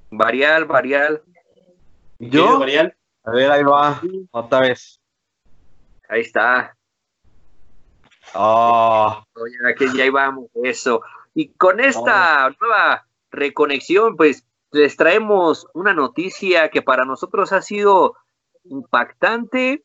[0.10, 1.22] Varial, varial.
[2.20, 2.60] ¿Querido ¿Yo?
[2.60, 2.98] Varial?
[3.24, 4.02] A ver, ahí va.
[4.32, 5.00] Otra vez.
[6.10, 6.76] Ahí está.
[8.34, 11.02] Oh, Oye, que ya ahí vamos, eso.
[11.34, 18.16] Y con esta nueva reconexión, pues les traemos una noticia que para nosotros ha sido
[18.66, 19.84] impactante,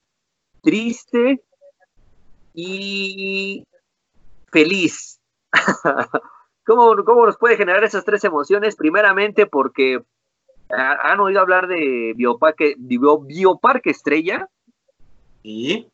[0.63, 1.43] triste
[2.55, 3.65] y
[4.51, 5.21] feliz.
[6.67, 8.77] ¿Cómo, ¿Cómo nos puede generar esas tres emociones?
[8.77, 10.03] Primeramente porque
[10.69, 14.49] han oído hablar de Bioparque, de Bio- Bioparque Estrella.
[15.43, 15.89] ¿Y?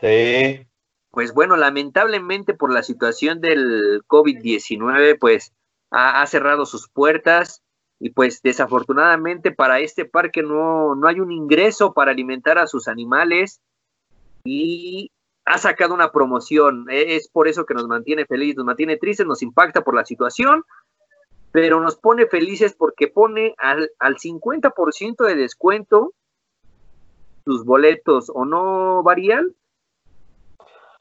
[0.00, 0.66] sí.
[1.16, 5.50] Pues bueno, lamentablemente por la situación del COVID-19, pues
[5.90, 7.62] ha, cerrado sus puertas
[7.98, 12.86] y pues desafortunadamente para este parque no, no hay un ingreso para alimentar a sus
[12.86, 13.62] animales
[14.44, 15.10] y
[15.46, 16.84] ha sacado una promoción.
[16.90, 20.04] E- Es por eso que nos mantiene felices, nos mantiene tristes, nos impacta por la
[20.04, 20.64] situación,
[21.50, 26.12] pero nos pone felices porque pone al, al 50% de descuento
[27.46, 29.56] sus boletos o no, Varial?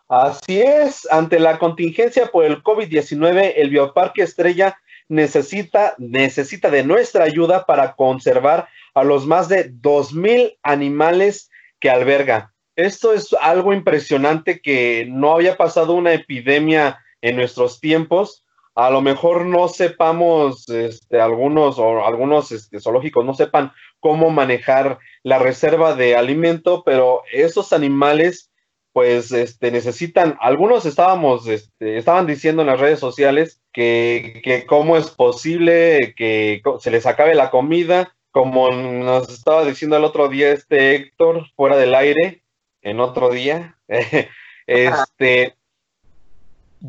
[0.08, 7.24] Así es, ante la contingencia por el COVID-19, el Bioparque Estrella necesita, necesita de nuestra
[7.24, 12.54] ayuda para conservar a los más de 2.000 animales que alberga.
[12.76, 18.44] Esto es algo impresionante que no había pasado una epidemia en nuestros tiempos.
[18.76, 25.00] A lo mejor no sepamos, este, algunos o algunos este, zoológicos no sepan cómo manejar
[25.24, 28.52] la reserva de alimento, pero esos animales
[28.96, 34.96] pues este, necesitan, algunos estábamos, este, estaban diciendo en las redes sociales que, que cómo
[34.96, 40.54] es posible que se les acabe la comida, como nos estaba diciendo el otro día
[40.54, 42.42] este Héctor, fuera del aire,
[42.84, 43.78] en otro día,
[44.66, 45.58] este,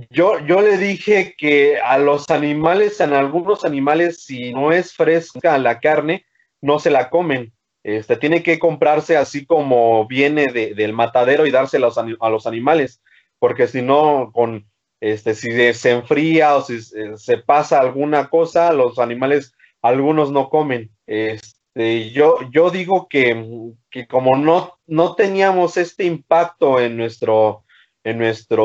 [0.08, 5.58] yo, yo le dije que a los animales, en algunos animales, si no es fresca
[5.58, 6.24] la carne,
[6.60, 7.52] no se la comen.
[7.86, 13.00] Este, tiene que comprarse así como viene del matadero y dársela a los animales,
[13.38, 14.66] porque si no, con,
[15.00, 20.90] este, si se enfría o si se pasa alguna cosa, los animales, algunos no comen.
[21.06, 22.40] Este, yo,
[22.72, 23.76] digo que,
[24.08, 27.62] como no, teníamos este impacto en nuestro,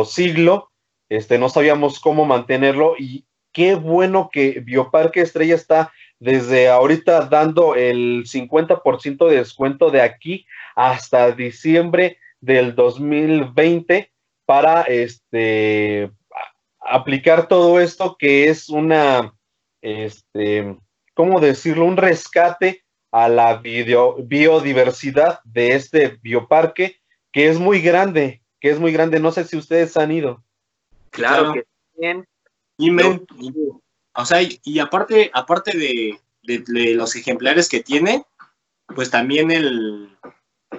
[0.06, 0.72] siglo,
[1.38, 8.24] no sabíamos cómo mantenerlo y qué bueno que Bioparque Estrella está desde ahorita dando el
[8.24, 14.10] 50% de descuento de aquí hasta diciembre del 2020
[14.46, 16.10] para este
[16.80, 19.34] aplicar todo esto que es una
[19.82, 20.78] este
[21.14, 27.02] cómo decirlo un rescate a la biodiversiddad de este bioparque
[27.34, 29.20] que es muy grande que es muy grande.
[29.20, 30.42] No sé si ustedes han ido.
[31.10, 31.66] Claro, que
[31.98, 32.26] bien
[32.78, 33.20] y me,
[34.16, 36.20] o sea, y, aparte, aparte de,
[36.94, 38.26] los ejemplares que tiene,
[38.88, 40.18] pues también el,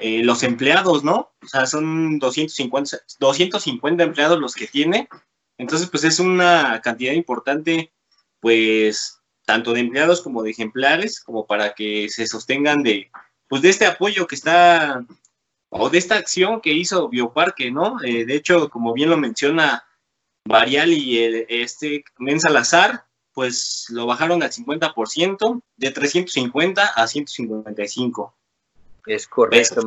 [0.00, 1.32] eh, los empleados, ¿no?
[1.42, 5.08] O sea, son 250, 250 empleados los que tiene.
[5.58, 7.92] Entonces, pues es una cantidad importante,
[8.40, 13.10] pues, tanto de empleados como de ejemplares, como para que se sostengan de,
[13.48, 15.04] pues, de este apoyo que está,
[15.70, 18.02] o de esta acción que hizo Bioparque, ¿no?
[18.02, 19.84] Eh, de hecho, como bien lo menciona
[20.44, 21.18] Varial y
[21.48, 28.34] este Men Salazar, pues lo bajaron al 50%, de 350 a 155.
[29.06, 29.82] Es correcto.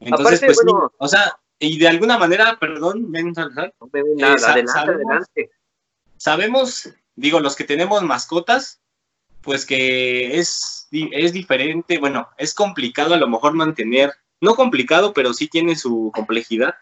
[0.00, 0.58] Entonces, pues,
[0.98, 5.50] o sea, y de alguna manera, perdón, ven, nada, eh, adelante, adelante.
[6.18, 8.80] Sabemos, digo, los que tenemos mascotas,
[9.40, 15.32] pues que es, es diferente, bueno, es complicado a lo mejor mantener, no complicado, pero
[15.32, 16.74] sí tiene su complejidad,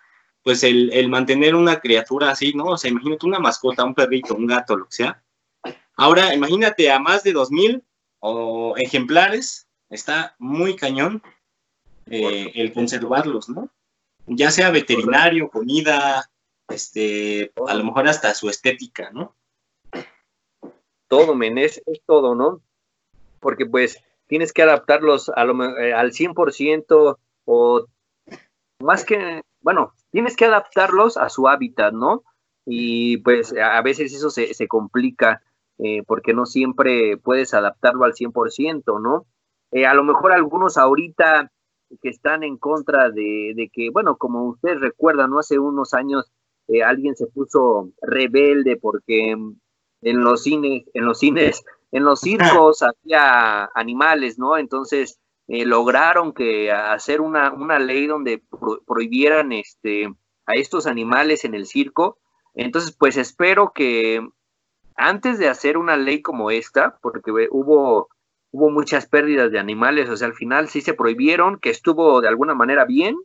[0.42, 2.64] pues el, el mantener una criatura así, ¿no?
[2.64, 5.23] O sea, imagínate una mascota, un perrito, un gato, lo que sea,
[5.96, 7.82] Ahora, imagínate a más de 2.000
[8.20, 11.22] o ejemplares, está muy cañón
[12.06, 13.70] eh, el conservarlos, ¿no?
[14.26, 16.30] Ya sea veterinario, comida,
[16.68, 19.36] este, a lo mejor hasta su estética, ¿no?
[21.08, 22.60] Todo, men, es, todo, ¿no?
[23.40, 27.86] Porque pues tienes que adaptarlos a lo, eh, al 100% o
[28.80, 32.24] más que, bueno, tienes que adaptarlos a su hábitat, ¿no?
[32.66, 35.42] Y pues a veces eso se, se complica
[35.78, 39.26] eh, porque no siempre puedes adaptarlo al 100%, ¿no?
[39.72, 41.50] Eh, a lo mejor algunos ahorita
[42.00, 45.40] que están en contra de, que, bueno, como ustedes recuerdan, ¿no?
[45.40, 46.30] Hace unos años
[46.68, 52.82] eh, alguien se puso rebelde porque en los cines, en los cines, en los circos
[53.04, 54.56] había animales, ¿no?
[54.56, 58.42] Entonces lograron que hacer una, una ley donde
[58.86, 60.06] prohibieran este,
[60.46, 62.18] a estos animales en el circo.
[62.54, 64.26] Entonces, pues espero que
[64.96, 68.08] antes de hacer una ley como esta, porque hubo,
[68.52, 72.28] hubo muchas pérdidas de animales, o sea, al final sí se prohibieron, que estuvo de
[72.28, 73.16] alguna manera bien,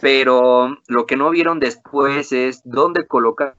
[0.00, 3.54] pero lo que no vieron después es dónde colocar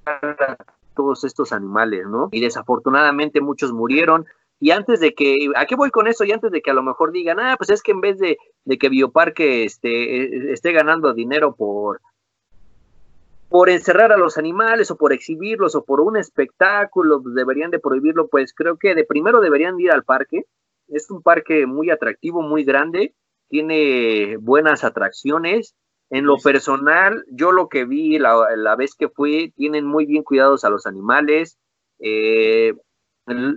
[0.96, 2.30] todos estos animales, ¿no?
[2.32, 4.26] Y desafortunadamente muchos murieron.
[4.60, 6.24] Y antes de que, ¿a qué voy con eso?
[6.24, 8.38] Y antes de que a lo mejor digan, ah, pues es que en vez de,
[8.66, 12.02] de que Bioparque esté, esté ganando dinero por,
[13.52, 17.80] por encerrar a los animales o por exhibirlos o por un espectáculo, pues, deberían de
[17.80, 20.46] prohibirlo, pues creo que de primero deberían ir al parque.
[20.88, 23.14] Es un parque muy atractivo, muy grande,
[23.50, 25.76] tiene buenas atracciones.
[26.10, 30.64] En lo personal, yo lo que vi la, vez que fui, tienen muy bien cuidados
[30.64, 31.58] a los animales,
[32.00, 32.74] eh,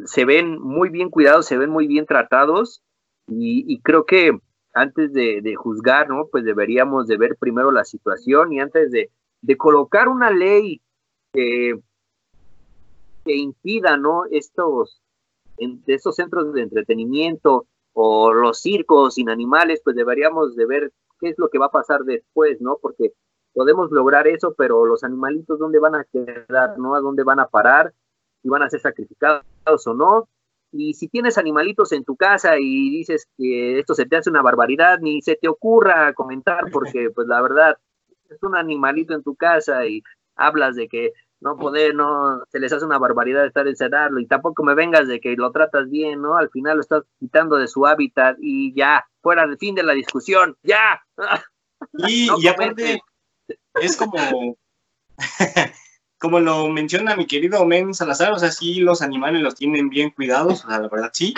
[0.07, 2.83] se ven muy bien cuidados, se ven muy bien tratados
[3.29, 4.37] y, creo que
[4.73, 6.27] antes de, de, juzgar, ¿no?
[6.33, 9.11] Pues deberíamos de ver primero la situación y antes de,
[9.45, 10.81] de colocar una ley
[11.33, 11.75] que,
[13.27, 14.25] impida, ¿no?
[14.31, 15.03] Estos,
[15.59, 21.29] en, estos centros de entretenimiento o los circos sin animales, pues deberíamos de ver qué
[21.29, 22.79] es lo que va a pasar después, ¿no?
[22.81, 23.13] Porque
[23.53, 26.95] podemos lograr eso, pero los animalitos, ¿dónde van a quedar, no?
[26.95, 27.93] ¿A dónde van a parar?
[28.43, 30.29] Si van a ser sacrificados o no.
[30.73, 34.43] Y si tienes animalitos en tu casa y dices que esto se te hace una
[34.43, 37.77] barbaridad, ni se te ocurra comentar, porque pues la verdad,
[38.31, 40.03] es un animalito en tu casa y
[40.37, 44.65] hablas de que no poder, no, se les hace una barbaridad estar encerrarlo y tampoco
[44.65, 46.37] me vengas de que lo tratas bien, ¿no?
[46.37, 49.93] Al final lo estás quitando de su hábitat y ya, fuera del fin de la
[49.93, 51.03] discusión, ya.
[51.99, 53.03] Y, y aparte,
[53.75, 54.57] es como,
[56.19, 60.11] como lo menciona mi querido Men Salazar, o sea, sí, los animales los tienen bien
[60.11, 61.35] cuidados, o sea, la verdad sí.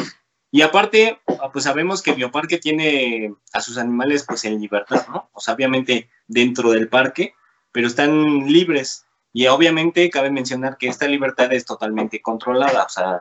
[0.50, 1.20] Y aparte,
[1.52, 5.28] pues sabemos que Bioparque tiene a sus animales pues en libertad, ¿no?
[5.32, 7.34] O sea, obviamente dentro del parque,
[7.72, 9.06] pero están libres.
[9.32, 13.20] Y obviamente cabe mencionar que esta libertad es totalmente controlada, o sea,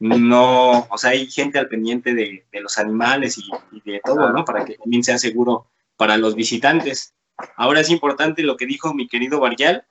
[0.00, 4.46] no, o sea, hay gente al pendiente de, los animales y, de todo, ¿no?
[4.46, 5.66] Para que también sea seguro
[5.98, 7.12] para los visitantes.
[7.56, 9.84] Ahora es importante lo que dijo mi querido Barial,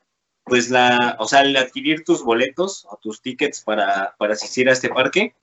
[0.46, 4.90] pues la, o sea, adquirir tus boletos o tus tickets para, para asistir a este
[4.90, 5.36] parque,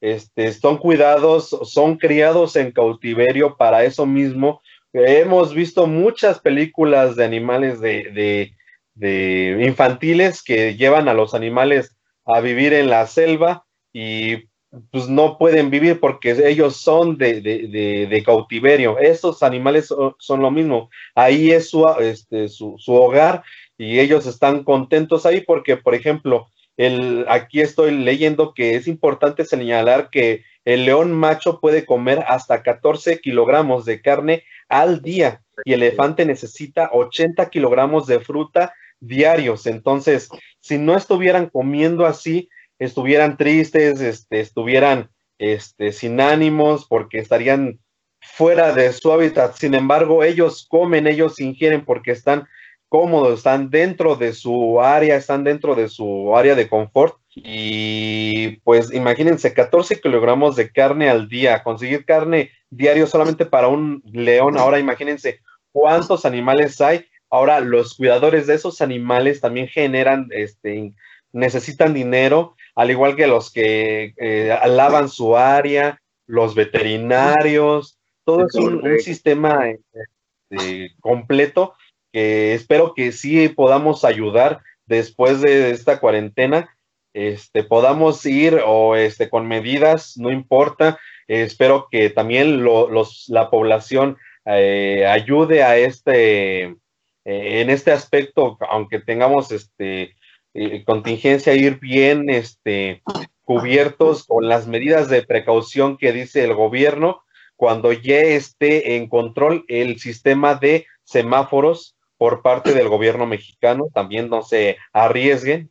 [0.00, 4.60] este, son cuidados, son criados en cautiverio para eso mismo.
[4.92, 8.52] Hemos visto muchas películas de animales de, de,
[8.94, 14.48] de, infantiles que llevan a los animales a vivir en la selva y
[14.90, 18.98] pues no pueden vivir porque ellos son de, de cautiverio.
[18.98, 20.90] Estos animales son, lo mismo.
[21.14, 23.42] Ahí es su, este, su hogar
[23.78, 26.48] y ellos están contentos ahí porque, por ejemplo,
[26.78, 32.62] el, aquí estoy leyendo que es importante señalar que el león macho puede comer hasta
[32.62, 39.66] 14 kilogramos de carne al día y el elefante necesita 80 kilogramos de fruta diarios.
[39.66, 40.28] Entonces,
[40.60, 42.48] si no estuvieran comiendo así,
[42.78, 47.80] estuvieran tristes, este, estuvieran este, sin ánimos porque estarían
[48.20, 49.56] fuera de su hábitat.
[49.56, 52.46] Sin embargo, ellos comen, ellos ingieren porque están
[52.88, 57.16] cómodos, están dentro de su área, están dentro de su área de confort.
[57.34, 64.02] Y pues imagínense, 14 kilogramos de carne al día, conseguir carne diario solamente para un
[64.04, 64.56] león.
[64.58, 65.40] Ahora imagínense
[65.72, 67.06] cuántos animales hay.
[67.30, 70.94] Ahora los cuidadores de esos animales también generan, este,
[71.32, 78.54] necesitan dinero, al igual que los que eh, lavan su área, los veterinarios, todo es
[78.54, 81.74] un, un sistema este, completo
[82.12, 86.74] que espero que sí podamos ayudar después de esta cuarentena,
[87.12, 93.50] este, podamos ir o este, con medidas, no importa, espero que también lo, los, la
[93.50, 96.76] población eh, ayude a este, eh,
[97.24, 100.14] en este aspecto, aunque tengamos este,
[100.54, 103.02] eh, contingencia, ir bien este,
[103.44, 107.22] cubiertos con las medidas de precaución que dice el gobierno
[107.56, 114.28] cuando ya esté en control el sistema de semáforos por parte del gobierno mexicano, también
[114.28, 115.70] no se arriesguen.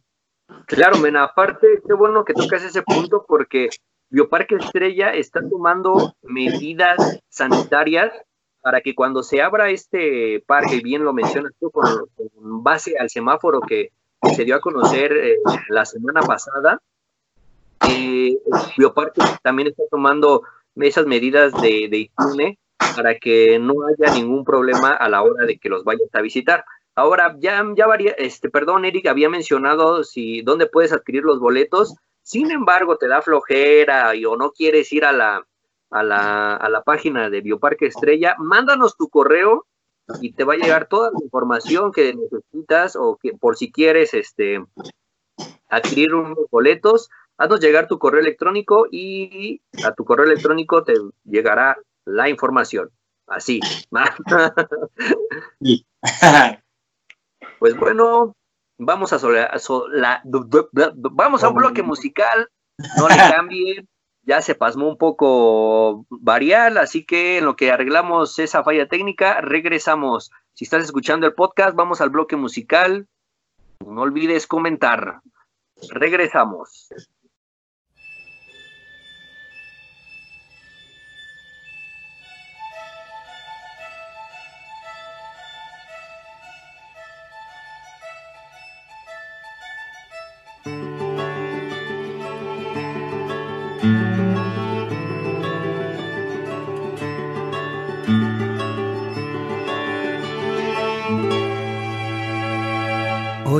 [0.66, 3.70] Claro, men, aparte, qué bueno que tocas ese punto porque
[4.10, 8.12] Bioparque Estrella está tomando medidas sanitarias
[8.62, 11.86] para que cuando se abra este parque, bien lo mencionas tú, con,
[12.64, 13.92] base al semáforo que,
[14.36, 15.38] se dio a conocer eh,
[15.70, 16.82] la semana pasada,
[17.88, 18.38] eh,
[18.78, 20.44] Bioparque también está tomando
[20.76, 22.12] esas medidas de, de
[22.96, 26.66] para que no haya ningún problema a la hora de que los vayas a visitar.
[26.96, 31.96] Ahora, ya, varía, este, perdón, Eric, había mencionado si dónde puedes adquirir los boletos.
[32.24, 35.46] Sin embargo, te da flojera y o no quieres ir a la,
[35.92, 39.66] a la, a la página de Bioparque Estrella, mándanos tu correo
[40.22, 44.14] y te va a llegar toda la información que necesitas o que por si quieres
[44.14, 44.64] este,
[45.70, 50.94] adquirir unos boletos, haznos llegar tu correo electrónico y a tu correo electrónico te
[51.26, 51.78] llegará
[52.08, 52.90] la información.
[53.28, 53.60] Así.
[57.60, 58.36] pues bueno,
[58.78, 59.18] vamos a,
[60.94, 62.50] vamos a un bloque musical.
[62.98, 63.88] No le cambien.
[64.24, 69.40] Ya se pasmó un poco varial, así que en lo que arreglamos esa falla técnica,
[69.40, 70.32] regresamos.
[70.54, 73.08] Si estás escuchando el podcast, vamos al bloque musical.
[73.86, 75.22] No olvides comentar.
[75.92, 76.90] Regresamos.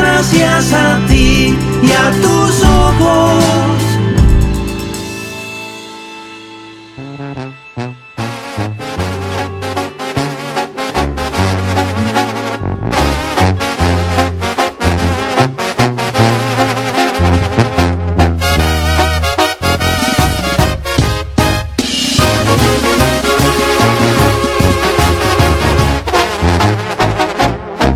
[0.00, 3.68] Gracias a ti y a tus ojos.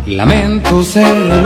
[0.05, 1.45] Lamento ser el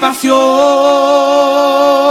[0.00, 2.03] participación.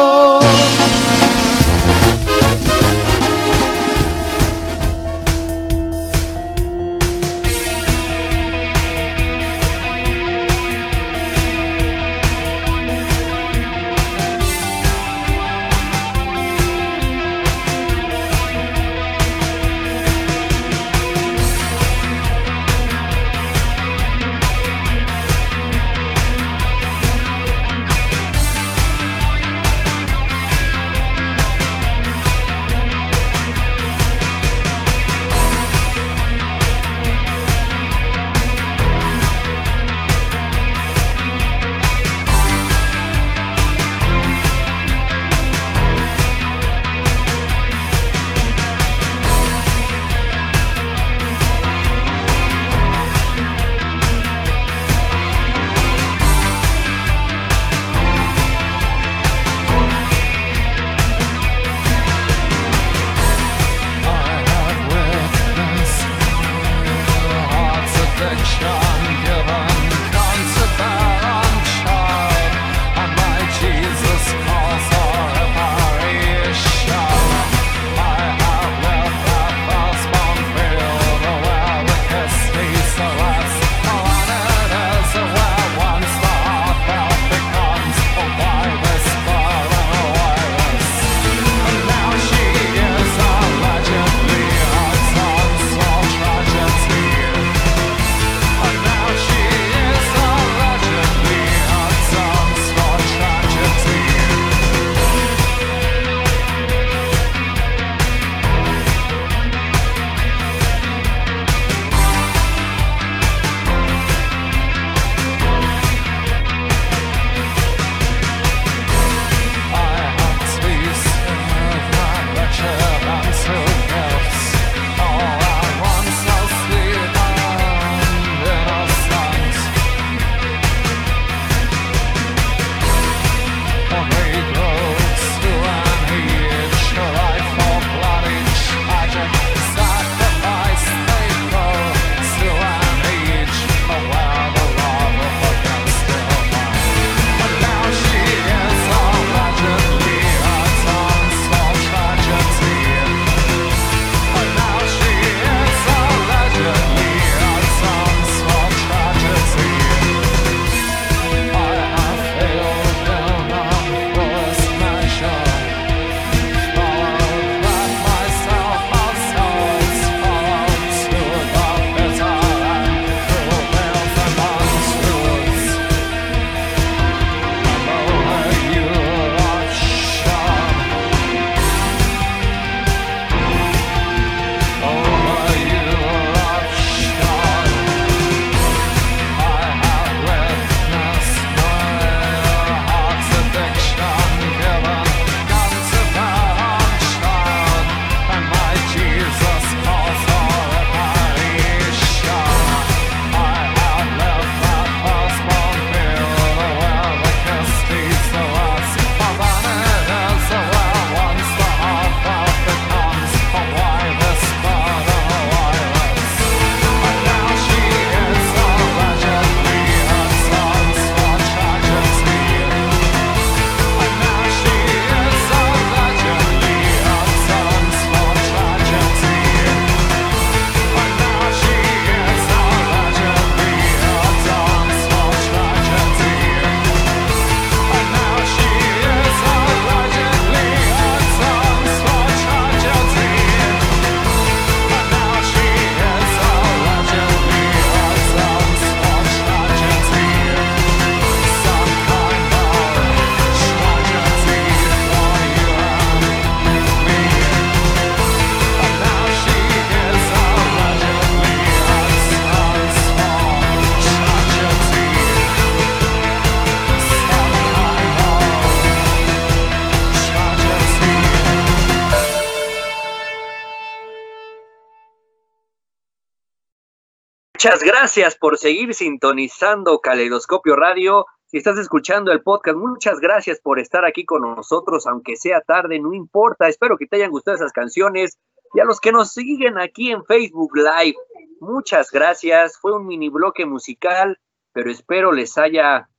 [277.81, 281.25] Gracias por seguir sintonizando Caleidoscopio Radio.
[281.47, 285.99] Si estás escuchando el podcast, muchas gracias por estar aquí con nosotros, aunque sea tarde,
[285.99, 286.67] no importa.
[286.67, 288.37] Espero que te hayan gustado esas canciones.
[288.75, 291.17] Y a los que nos siguen aquí en Facebook Live,
[291.61, 292.77] muchas gracias.
[292.77, 294.39] Fue un mini bloque musical,
[294.71, 296.09] pero espero les haya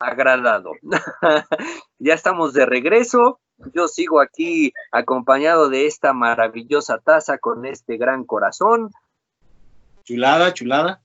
[0.00, 0.72] agradado.
[1.98, 3.40] ya estamos de regreso.
[3.72, 8.90] Yo sigo aquí acompañado de esta maravillosa taza con este gran corazón.
[10.02, 11.03] Chulada, chulada.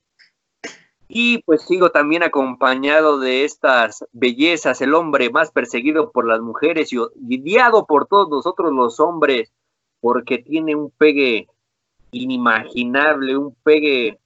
[1.12, 6.92] Y pues sigo también acompañado de estas bellezas, el hombre más perseguido por las mujeres
[6.92, 9.52] y odiado por todos nosotros los hombres,
[10.00, 11.48] porque tiene un pegue
[12.12, 14.20] inimaginable, un pegue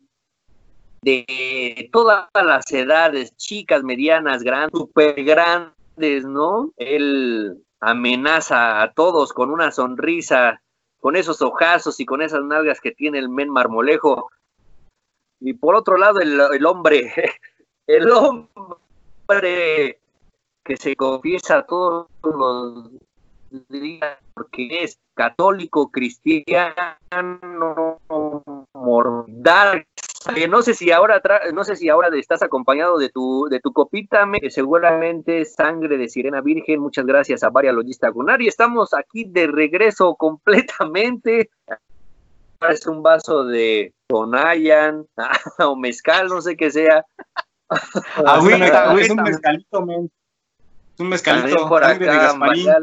[1.01, 6.71] de todas las edades, chicas, medianas, grandes, super grandes, ¿no?
[6.77, 10.63] Él amenaza a todos con una sonrisa,
[10.99, 14.31] con esos ojazos y con esas nalgas que tiene el men marmolejo.
[15.47, 17.13] Y por otro lado, el, el hombre,
[17.87, 19.99] el hombre
[20.65, 22.91] que se confiesa todos los
[23.69, 27.99] días porque es católico, cristiano,
[28.73, 29.87] mordar.
[30.49, 31.21] No sé si ahora
[31.53, 36.09] no sé si ahora estás acompañado de tu de tu copita, que seguramente sangre de
[36.09, 36.81] sirena virgen.
[36.81, 41.51] Muchas gracias a Varia Logista Gunar y estamos aquí de regreso completamente.
[42.71, 45.07] Es un vaso de Tonayan
[45.59, 47.05] o mezcal, no sé qué sea.
[48.25, 50.11] Agüita, es un mezcalito, men.
[50.95, 51.69] Es un mezcalito.
[51.69, 52.39] Por acá,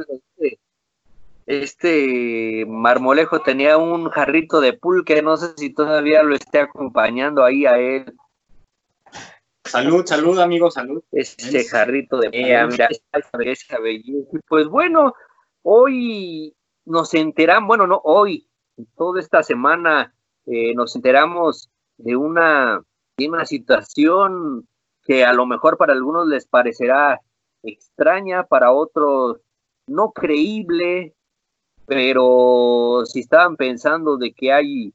[0.09, 0.59] este,
[1.45, 7.65] este marmolejo tenía un jarrito de pulque, no sé si todavía lo esté acompañando ahí
[7.65, 8.13] a él.
[9.63, 11.03] Salud, salud, amigo, salud.
[11.11, 12.87] Este jarrito de pulque,
[13.51, 14.39] esa belleza.
[14.47, 15.13] Pues bueno,
[15.61, 16.55] hoy
[16.85, 18.47] nos enteramos, bueno, no hoy,
[18.97, 20.13] toda esta semana
[20.45, 22.83] eh, nos enteramos de una,
[23.17, 24.67] de una situación
[25.03, 27.21] que a lo mejor para algunos les parecerá
[27.63, 29.41] extraña, para otros
[29.87, 31.13] no creíble,
[31.85, 34.93] pero si estaban pensando de que hay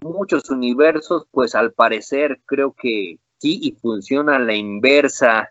[0.00, 5.50] muchos universos, pues al parecer creo que sí y funciona la inversa.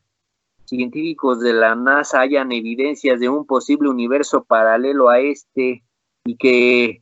[0.66, 5.84] Científicos de la NASA hayan evidencias de un posible universo paralelo a este
[6.26, 7.02] y que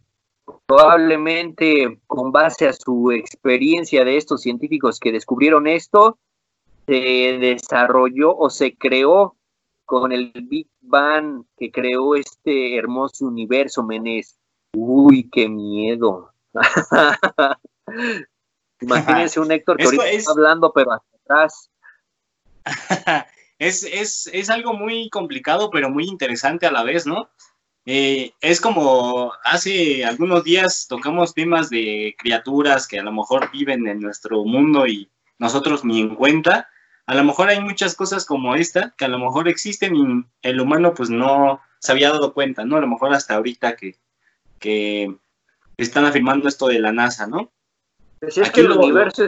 [0.66, 6.18] probablemente con base a su experiencia de estos científicos que descubrieron esto,
[6.86, 9.36] se desarrolló o se creó
[9.86, 14.38] con el Big Bang que creó este hermoso universo, Menes.
[14.74, 16.34] Uy, qué miedo.
[18.82, 21.70] Imagínense un Héctor que ahorita está hablando, pero hacia atrás.
[23.60, 27.30] es, es, es algo muy complicado, pero muy interesante a la vez, ¿no?
[27.88, 33.88] Eh, es como hace algunos días tocamos temas de criaturas que a lo mejor viven
[33.88, 36.68] en nuestro mundo y nosotros ni en cuenta.
[37.06, 40.60] A lo mejor hay muchas cosas como esta que a lo mejor existen y el
[40.60, 42.78] humano pues no se había dado cuenta, ¿no?
[42.78, 43.96] A lo mejor hasta ahorita que,
[44.58, 45.16] que
[45.78, 47.52] están afirmando esto de la NASA, ¿no?
[48.20, 49.28] Pues es que el universo,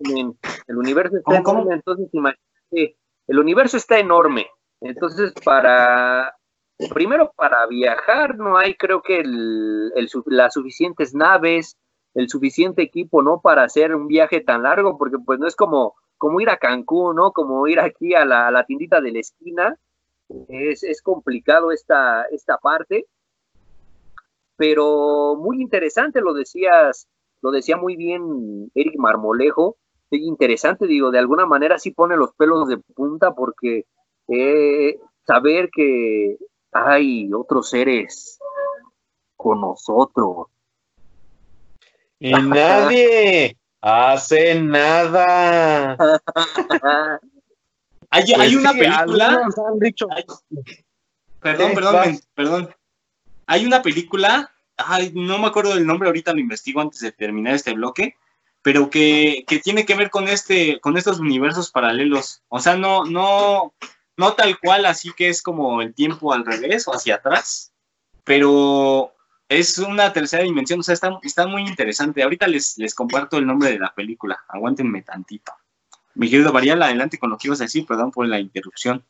[0.00, 2.96] el universo está enorme, entonces imagínate,
[3.28, 4.46] el universo está enorme,
[4.82, 6.34] entonces para
[6.88, 11.76] primero para viajar no hay creo que las suficientes naves,
[12.14, 13.40] el suficiente equipo, ¿no?
[13.40, 17.16] Para hacer un viaje tan largo, porque pues no es como, como ir a Cancún,
[17.16, 17.32] ¿no?
[17.32, 19.76] Como ir aquí a la, a tiendita de la esquina.
[20.48, 23.06] Es, es complicado esta, esta parte,
[24.56, 27.08] pero muy interesante lo decías,
[27.42, 29.76] lo decía muy bien Eric Marmolejo,
[30.10, 33.86] interesante, digo, de alguna manera sí pone los pelos de punta porque
[34.28, 36.36] eh, saber que
[36.72, 38.38] hay otros seres
[39.36, 40.48] con nosotros.
[42.18, 45.92] Y nadie hace nada.
[48.10, 49.42] hay, Pues hay una sí, película.
[49.68, 50.08] han dicho-
[51.40, 52.74] perdón, perdón, men, perdón.
[53.46, 57.54] Hay una película, ay, no me acuerdo del nombre, ahorita lo investigo antes de terminar
[57.54, 58.14] este bloque,
[58.62, 62.42] pero que, que tiene que ver con este, con estos universos paralelos.
[62.48, 63.72] O sea, no, no,
[64.20, 67.72] no tal cual, así que es como el tiempo al revés o hacia atrás,
[68.22, 69.14] pero
[69.48, 72.22] es una tercera dimensión, o sea, está, muy interesante.
[72.22, 75.52] Ahorita les, les comparto el nombre de la película, aguántenme tantito.
[76.14, 79.06] Mi querido Varial, adelante con lo que ibas a decir, perdón por la interrupción.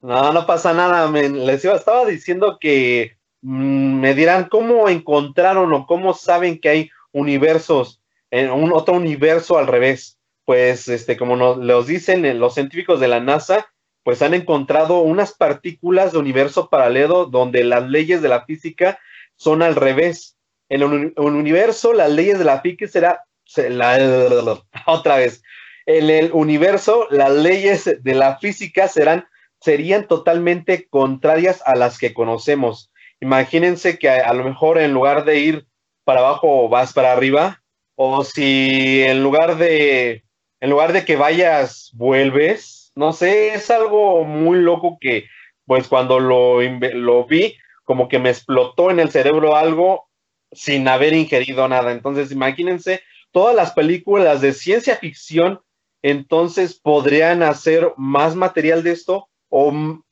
[0.00, 1.10] No, no pasa nada.
[1.10, 6.90] Les iba, estaba diciendo que mm, me dirán cómo encontraron o cómo saben que hay
[7.10, 8.00] universos,
[8.30, 10.20] en un otro universo al revés.
[10.46, 13.66] Pues, este, como nos los dicen eh, los científicos de la NASA,
[14.04, 18.98] pues han encontrado unas partículas de universo paralelo donde las leyes de la física
[19.36, 20.38] son al revés.
[20.70, 25.42] En el universo, las leyes de la física, será, se- la- otra vez,
[25.86, 29.26] en el universo las leyes de la física serán,
[29.60, 32.92] serían totalmente contrarias a las que conocemos.
[33.20, 35.66] Imagínense que a lo mejor en lugar de ir
[36.04, 37.62] para abajo vas para arriba,
[37.96, 40.22] o si en lugar de,
[40.60, 45.26] en lugar de que vayas, vuelves, no sé, es algo muy loco que
[45.66, 50.08] pues cuando lo, lo vi, como que me explotó en el cerebro algo
[50.52, 51.92] sin haber ingerido nada.
[51.92, 53.02] Entonces, imagínense,
[53.32, 55.60] todas las películas de ciencia ficción,
[56.02, 60.02] entonces podrían hacer más material de esto, o, mm,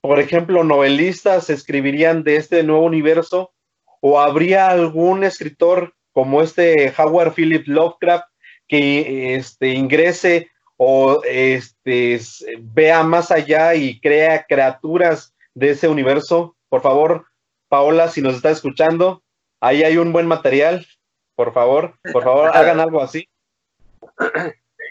[0.00, 3.52] por ejemplo, novelistas escribirían de este nuevo universo,
[4.00, 8.31] o habría algún escritor como este Howard Philip Lovecraft
[8.72, 12.18] que este, ingrese o este,
[12.58, 16.56] vea más allá y crea criaturas de ese universo.
[16.70, 17.26] Por favor,
[17.68, 19.22] Paola, si nos está escuchando,
[19.60, 20.86] ahí hay un buen material.
[21.34, 23.28] Por favor, por favor, hagan algo así.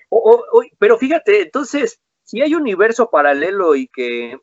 [0.09, 4.38] O- o- o- pero fíjate, entonces, si hay un universo paralelo y que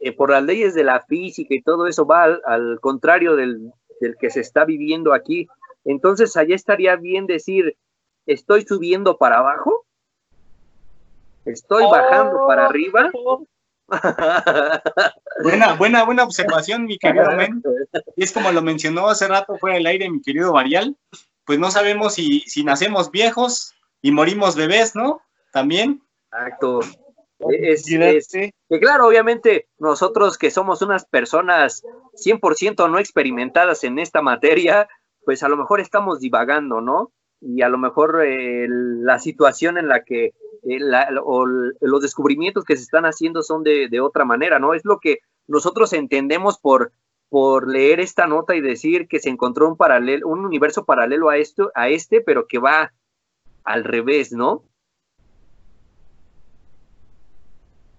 [0.00, 3.72] eh, por las leyes de la física y todo eso va al, al contrario del,
[4.02, 5.48] del que se está viviendo aquí,
[5.86, 7.78] entonces allá estaría bien decir,
[8.26, 9.84] estoy subiendo para abajo,
[11.44, 13.10] estoy bajando para arriba.
[15.42, 17.62] Buena, buena, buena observación, mi querido Men.
[18.16, 20.96] Y es como lo mencionó hace rato fuera del aire mi querido Varial,
[21.44, 25.20] pues no sabemos si, si nacemos viejos y morimos bebés, ¿no?
[25.52, 26.02] También.
[26.32, 26.80] Exacto.
[27.50, 31.82] Es, es- que claro, obviamente nosotros que somos unas personas
[32.14, 34.88] 100% no experimentadas en esta materia,
[35.24, 37.10] pues a lo mejor estamos divagando, ¿no?
[37.44, 42.00] Y a lo mejor eh, la situación en la que eh, la- o l- los
[42.02, 44.74] descubrimientos que se están haciendo son de, de otra manera, ¿no?
[44.74, 45.18] Es lo que
[45.48, 46.92] nosotros entendemos por,
[47.28, 51.36] por leer esta nota y decir que se encontró un paralelo, un universo paralelo a
[51.36, 52.92] esto, a este, pero que va
[53.64, 54.64] al revés, ¿no?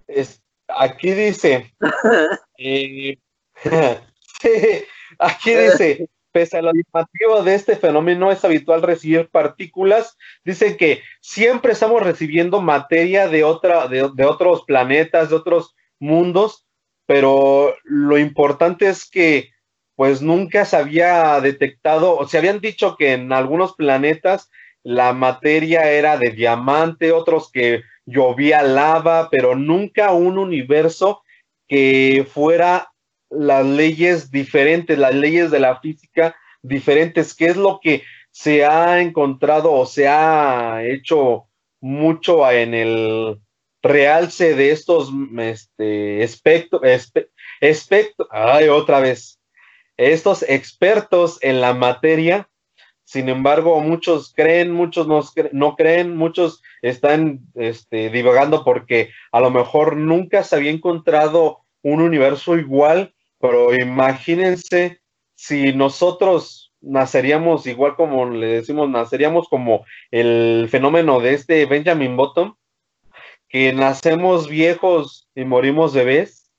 [0.08, 1.74] Es- aquí dice,
[2.58, 3.18] eh,
[4.41, 4.50] sí,
[5.20, 10.18] aquí dice, pese a lo llamativo de este fenómeno, es habitual recibir partículas.
[10.44, 16.66] Dice que siempre estamos recibiendo materia de, otra, de otros planetas, de otros mundos,
[17.06, 19.54] pero lo importante es que
[19.96, 24.50] pues nunca se había detectado, o se habían dicho que en algunos planetas
[24.82, 31.22] la materia era de diamante, otros que llovía lava, pero nunca un universo
[31.68, 32.93] que fuera
[33.38, 39.02] las leyes diferentes, las leyes de la física diferentes, que es lo que se ha
[39.02, 41.46] encontrado o se ha hecho
[41.82, 43.40] mucho en el
[43.82, 47.28] realce de estos este, espectro, espe-
[48.32, 49.40] ay, otra vez,
[49.98, 52.50] estos expertos en la materia.
[53.06, 55.22] Sin embargo, muchos creen, muchos no,
[55.52, 62.02] no creen, muchos están este, divagando porque a lo mejor nunca se había encontrado un
[62.02, 63.14] universo igual,
[63.44, 65.02] pero imagínense
[65.36, 72.56] si nosotros naceríamos igual como le decimos, naceríamos como el fenómeno de este Benjamin Button,
[73.50, 76.54] que nacemos viejos y morimos bebés.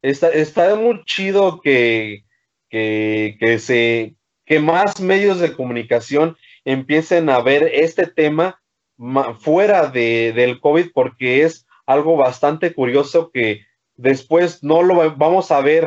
[0.00, 2.24] Está, está muy chido que,
[2.70, 4.14] que, que se
[4.46, 6.34] que más medios de comunicación
[6.64, 8.58] empiecen a ver este tema
[8.96, 13.68] ma- fuera de, del COVID porque es algo bastante curioso que
[14.00, 15.86] después no lo va- vamos a ver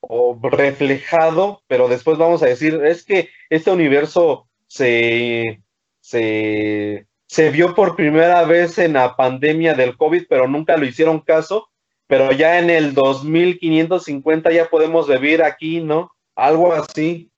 [0.00, 5.62] o reflejado, pero después vamos a decir, es que este universo se,
[6.00, 11.20] se, se vio por primera vez en la pandemia del COVID, pero nunca lo hicieron
[11.20, 11.68] caso,
[12.08, 16.10] pero ya en el 2550 ya podemos vivir aquí, ¿no?
[16.34, 17.30] Algo así.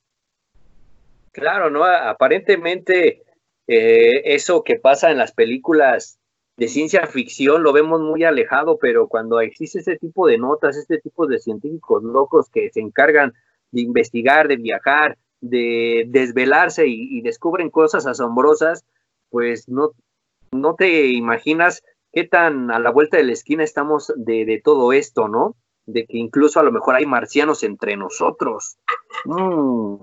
[1.33, 1.85] Claro, ¿no?
[1.85, 3.22] Aparentemente
[3.66, 6.18] eh, eso que pasa en las películas
[6.57, 10.99] de ciencia ficción lo vemos muy alejado, pero cuando existe este tipo de notas, este
[10.99, 13.33] tipo de científicos locos que se encargan
[13.73, 18.85] de investigar, de viajar, de desvelarse y, descubren cosas asombrosas,
[19.31, 19.91] pues no,
[20.53, 21.83] no te imaginas
[22.13, 25.57] qué tan a la vuelta de la esquina estamos de, de todo esto, ¿no?
[25.87, 28.79] De que incluso a lo mejor hay marcianos entre nosotros.
[29.25, 29.97] Mm.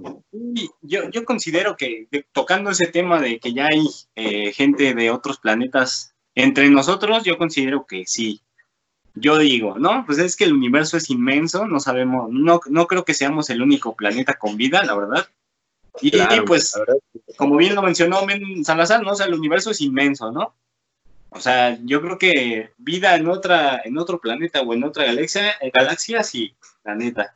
[0.81, 5.39] Yo, yo considero que tocando ese tema de que ya hay eh, gente de otros
[5.39, 8.41] planetas entre nosotros, yo considero que sí.
[9.13, 10.05] Yo digo, ¿no?
[10.05, 13.61] Pues es que el universo es inmenso, no sabemos, no, no creo que seamos el
[13.61, 15.27] único planeta con vida, la verdad.
[16.01, 16.73] Y, Claro, y, pues,
[17.35, 19.11] como bien lo mencionó Men Salazar, ¿no?
[19.11, 20.55] O sea, el universo es inmenso, ¿no?
[21.29, 25.51] O sea, yo creo que vida en otra, en otro planeta o en otra galaxia,
[25.61, 27.33] eh, galaxia, sí, la neta.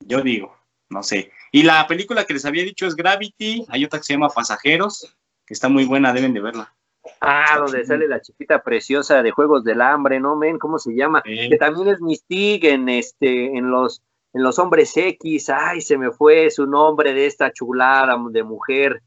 [0.00, 0.56] Yo digo,
[0.88, 1.30] no sé.
[1.52, 5.14] Y la película que les había dicho es Gravity, hay otra que se llama Pasajeros,
[5.46, 6.74] que está muy buena, deben de verla.
[7.20, 10.58] Ah, donde sale la chiquita preciosa de Juegos del Hambre, ¿no, men?
[10.58, 11.22] ¿Cómo se llama?
[11.22, 14.02] Que también es Mystique en este, en los,
[14.32, 15.50] en los hombres X.
[15.50, 19.02] Ay, se me fue su nombre de esta chulada de mujer.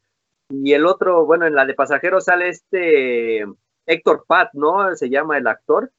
[0.50, 3.46] Y el otro, bueno, en la de pasajeros sale este
[3.86, 4.96] Héctor Pat, ¿no?
[4.96, 5.92] Se llama el actor.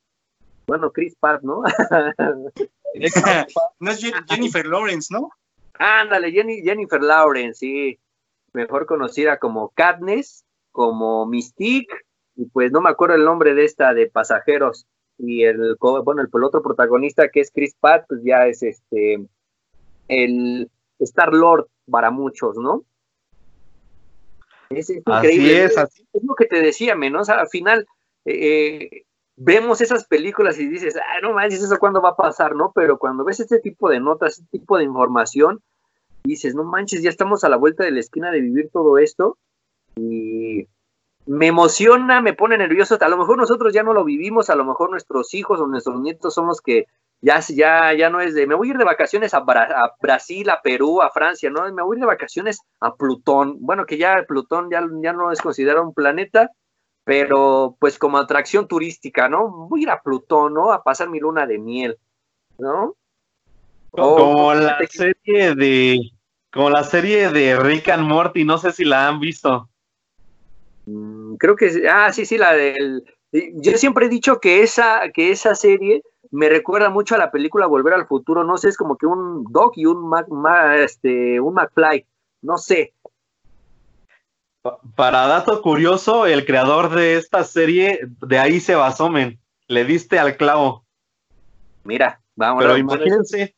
[0.66, 1.62] Bueno, Chris Pat, ¿no?
[3.80, 5.30] no es Jennifer Lawrence, ¿no?
[5.74, 7.98] Ándale, Jennifer Lawrence, sí.
[8.52, 11.94] Mejor conocida como Katniss como Mystique,
[12.34, 14.86] y pues no me acuerdo el nombre de esta de pasajeros,
[15.18, 19.24] y el, bueno, el, otro protagonista que es Chris Pratt, pues ya es este,
[20.08, 22.84] el Star Lord para muchos, ¿no?
[24.70, 25.64] Es, increíble.
[25.64, 26.04] es, así.
[26.12, 27.86] es lo que te decía, menos al final
[28.24, 29.04] eh,
[29.36, 32.72] vemos esas películas y dices, ah, no manches, eso cuándo va a pasar, ¿no?
[32.74, 35.62] Pero cuando ves este tipo de notas, este tipo de información,
[36.24, 39.36] dices, no manches, ya estamos a la vuelta de la esquina de vivir todo esto
[39.96, 40.66] y
[41.26, 42.98] me emociona, me pone nervioso.
[43.00, 46.00] A lo mejor nosotros ya no lo vivimos, a lo mejor nuestros hijos o nuestros
[46.00, 46.86] nietos son los que
[47.20, 49.44] ya, ya, ya no es de, me voy a ir de vacaciones a,
[50.00, 51.72] Brasil, a Perú, a Francia, ¿no?
[51.72, 53.58] Me voy a ir de vacaciones a Plutón.
[53.60, 56.50] Bueno, que ya Plutón ya, ya no es considerado un planeta,
[57.04, 59.48] pero pues como atracción turística, ¿no?
[59.68, 60.72] Voy a ir a Plutón, ¿no?
[60.72, 61.98] A pasar mi luna de miel,
[62.58, 62.96] ¿no?
[63.92, 66.00] Como la serie de,
[66.52, 69.68] como la serie de Rick and Morty, no sé si la han visto.
[70.86, 73.04] Mm, creo que, ah, sí, sí, la del...
[73.32, 77.66] Yo siempre he dicho que esa, que esa serie me recuerda mucho a la película
[77.66, 80.26] Volver al Futuro, no sé, es como que un Doc y un, Mac,
[80.76, 82.06] este, un McFly,
[82.42, 82.92] no sé.
[84.94, 89.38] Para dato curioso, el creador de esta serie, de ahí se basó, men.
[89.66, 90.84] Le diste al clavo.
[91.84, 92.62] Mira, vamos.
[92.62, 93.54] Pero imagínense,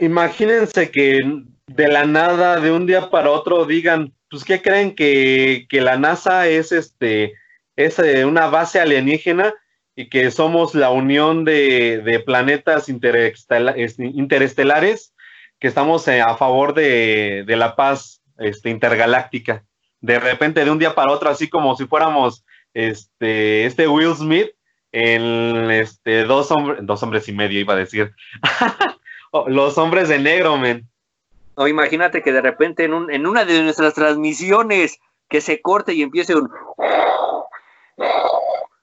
[0.00, 5.66] imagínense que de la nada, de un día para otro, digan, pues, ¿qué creen que,
[5.70, 7.34] la NASA es este
[7.76, 9.52] es eh, una base alienígena
[9.96, 15.12] y que somos la unión de, planetas interestelares
[15.58, 19.64] que estamos eh, a favor de, la paz este, intergaláctica.
[20.00, 22.44] De repente, de un día para otro, así como si fuéramos
[22.74, 24.50] este, este Will Smith
[24.92, 28.14] en este, dos, hombres, dos hombres y medio, iba a decir.
[29.36, 30.88] Oh, los hombres de negro, men.
[31.56, 34.98] O imagínate que de repente en, un, en una de nuestras transmisiones
[35.28, 36.50] que se corte y empiece un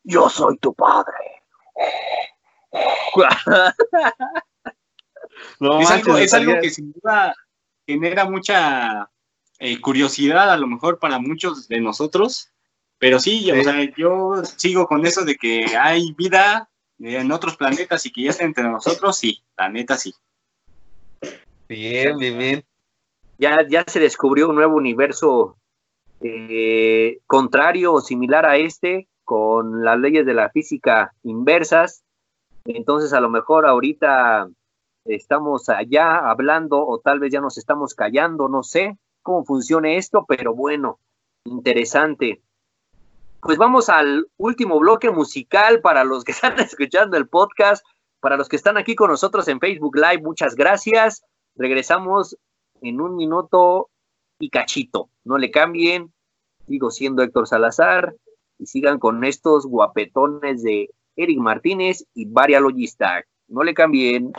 [0.04, 1.14] yo soy tu padre.
[5.80, 7.36] es, algo, que sin duda
[7.86, 9.10] genera mucha
[9.60, 12.52] eh, curiosidad a lo mejor para muchos de nosotros,
[12.98, 16.70] pero sí, O sea, yo sigo con eso de que hay vida
[17.00, 20.14] en otros planetas y que ya está entre nosotros, sí, la neta sí.
[21.72, 22.66] Bien, bien, bien.
[23.38, 25.56] Ya, ya se descubrió un nuevo universo
[26.20, 32.04] eh, contrario o similar a este, con las leyes de la física inversas.
[32.66, 34.50] Entonces, a lo mejor ahorita
[35.06, 40.26] estamos allá hablando o tal vez ya nos estamos callando, no sé cómo funciona esto,
[40.28, 41.00] pero bueno,
[41.46, 42.42] interesante.
[43.40, 47.86] Pues vamos al último bloque musical para los que están escuchando el podcast,
[48.20, 51.24] para los que están aquí con nosotros en Facebook Live, muchas gracias.
[51.56, 52.38] Regresamos
[52.82, 53.90] en un minuto
[54.40, 55.10] y cachito.
[55.24, 56.14] No le cambien.
[56.68, 58.16] Sigo siendo Héctor Salazar
[58.58, 63.24] y sigan con estos guapetones de Eric Martínez y Varia Logista.
[63.48, 64.32] No le cambien.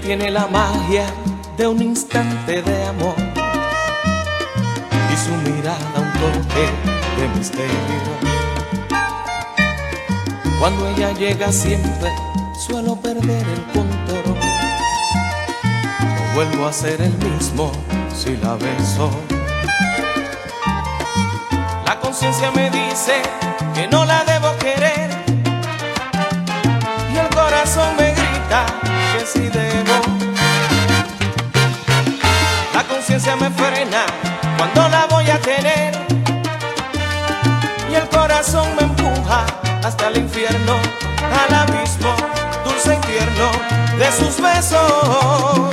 [0.00, 1.04] Tiene la magia
[1.56, 3.14] de un instante de amor
[5.12, 6.66] y su mirada un toque
[7.18, 7.72] de misterio.
[10.58, 12.10] Cuando ella llega siempre
[12.58, 14.38] suelo perder el control.
[16.00, 17.70] No vuelvo a ser el mismo
[18.16, 19.10] si la beso.
[21.86, 23.20] La conciencia me dice
[23.74, 24.91] que no la debo querer
[33.22, 34.04] Me frena
[34.58, 35.94] cuando la voy a tener.
[37.88, 39.46] Y el corazón me empuja
[39.84, 40.74] hasta el infierno,
[41.46, 42.16] al abismo
[42.64, 43.52] dulce y tierno
[43.96, 45.72] de sus besos.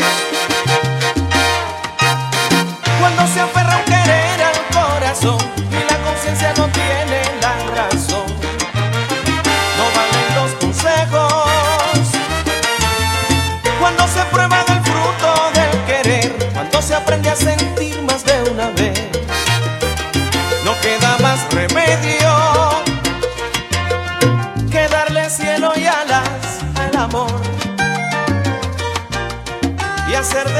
[3.00, 5.38] Cuando se aferra un querer al corazón
[5.72, 6.89] y la conciencia no tiene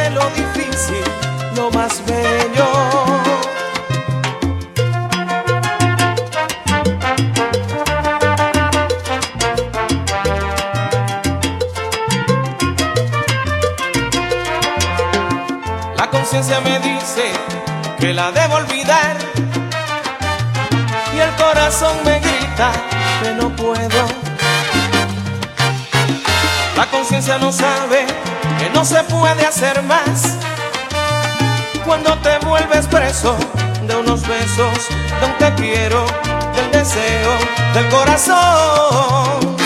[0.04, 1.04] de lo difícil,
[1.56, 3.09] lo más bello.
[28.80, 30.38] no se puede hacer más.
[31.86, 33.36] Cuando te vuelves preso
[33.82, 34.88] de unos besos,
[35.20, 36.06] de un te quiero,
[36.56, 37.32] del deseo,
[37.74, 39.58] del corazón.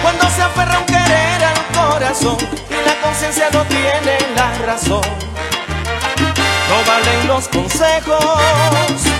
[0.00, 2.38] Cuando se aferra un querer al corazón
[2.70, 5.02] y la conciencia no tiene la razón,
[6.68, 9.11] no valen los consejos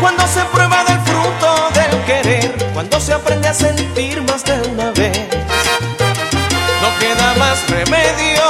[0.00, 4.90] cuando se prueba del fruto del querer, cuando se aprende a sentir más de una
[4.92, 5.18] vez.
[6.80, 8.42] No queda más remedio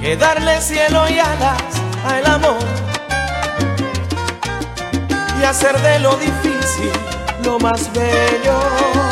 [0.00, 1.62] que darle cielo y alas
[2.04, 2.58] al amor
[5.40, 6.92] y hacer de lo difícil
[7.44, 9.03] lo más bello.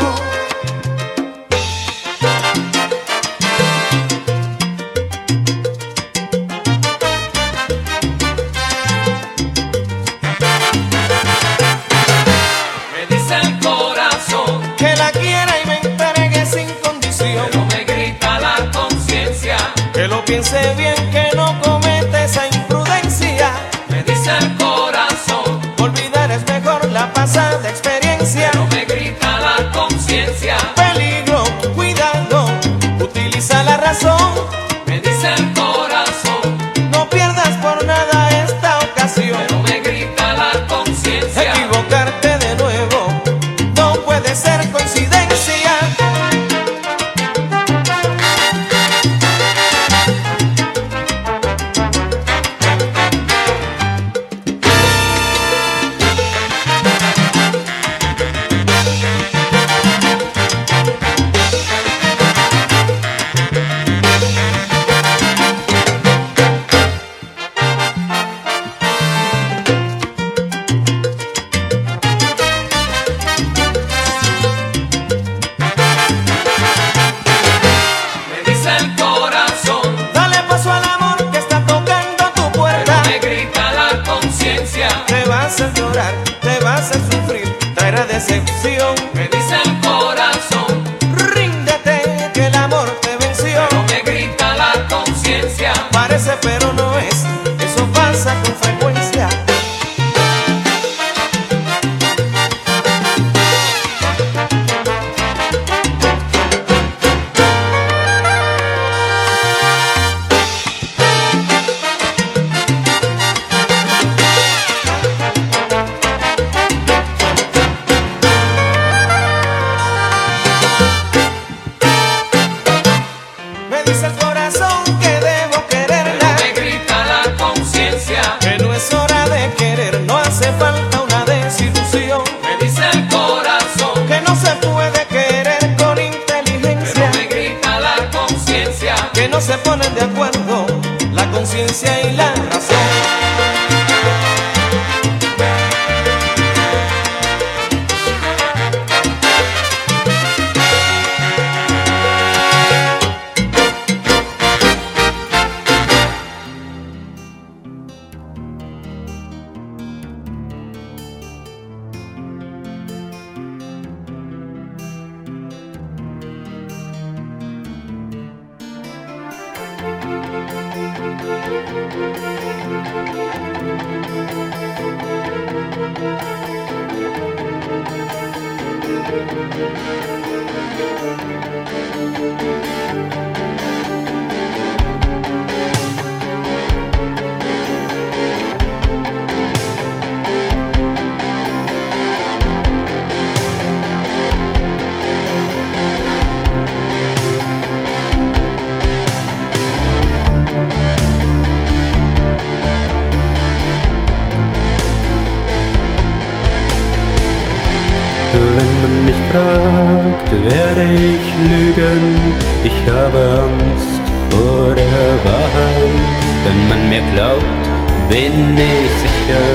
[212.65, 214.01] Ich habe Angst
[214.31, 215.97] vor der Wahrheit,
[216.45, 217.63] wenn man mir glaubt,
[218.09, 219.47] bin ich sicher.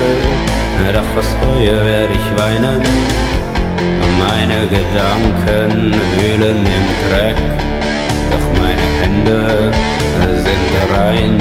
[0.94, 2.82] Doch was Reue werde ich weinen,
[4.20, 7.40] meine Gedanken wühlen im Dreck,
[8.32, 9.72] doch meine Hände
[10.46, 11.34] sind rein.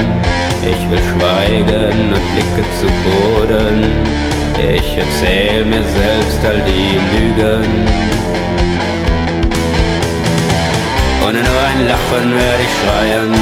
[0.63, 3.77] Ich will schweigen und blicke zu Boden.
[4.57, 7.63] Ich erzähl mir selbst all die Lügen,
[11.27, 13.33] ohne nur ein Lachen werde ich schreien.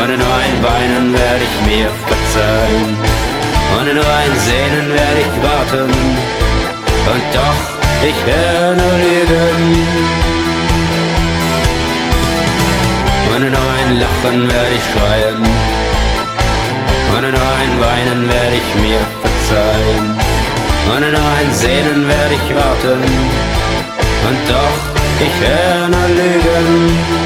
[0.00, 2.96] Ohne nur ein Weinen werde ich mir verzeihen.
[3.76, 5.90] Ohne nur ein Sehnen werde ich warten.
[7.12, 7.60] Und doch,
[8.06, 9.62] ich werde nur lügen.
[13.34, 15.42] Ohne nur ein Lachen werde ich schreien.
[17.16, 20.06] Ohne nur ein Weinen werde ich mir verzeihen.
[20.94, 23.02] Ohne nur ein Sehnen werde ich warten.
[24.28, 27.21] Und doch, ich erna Lügen.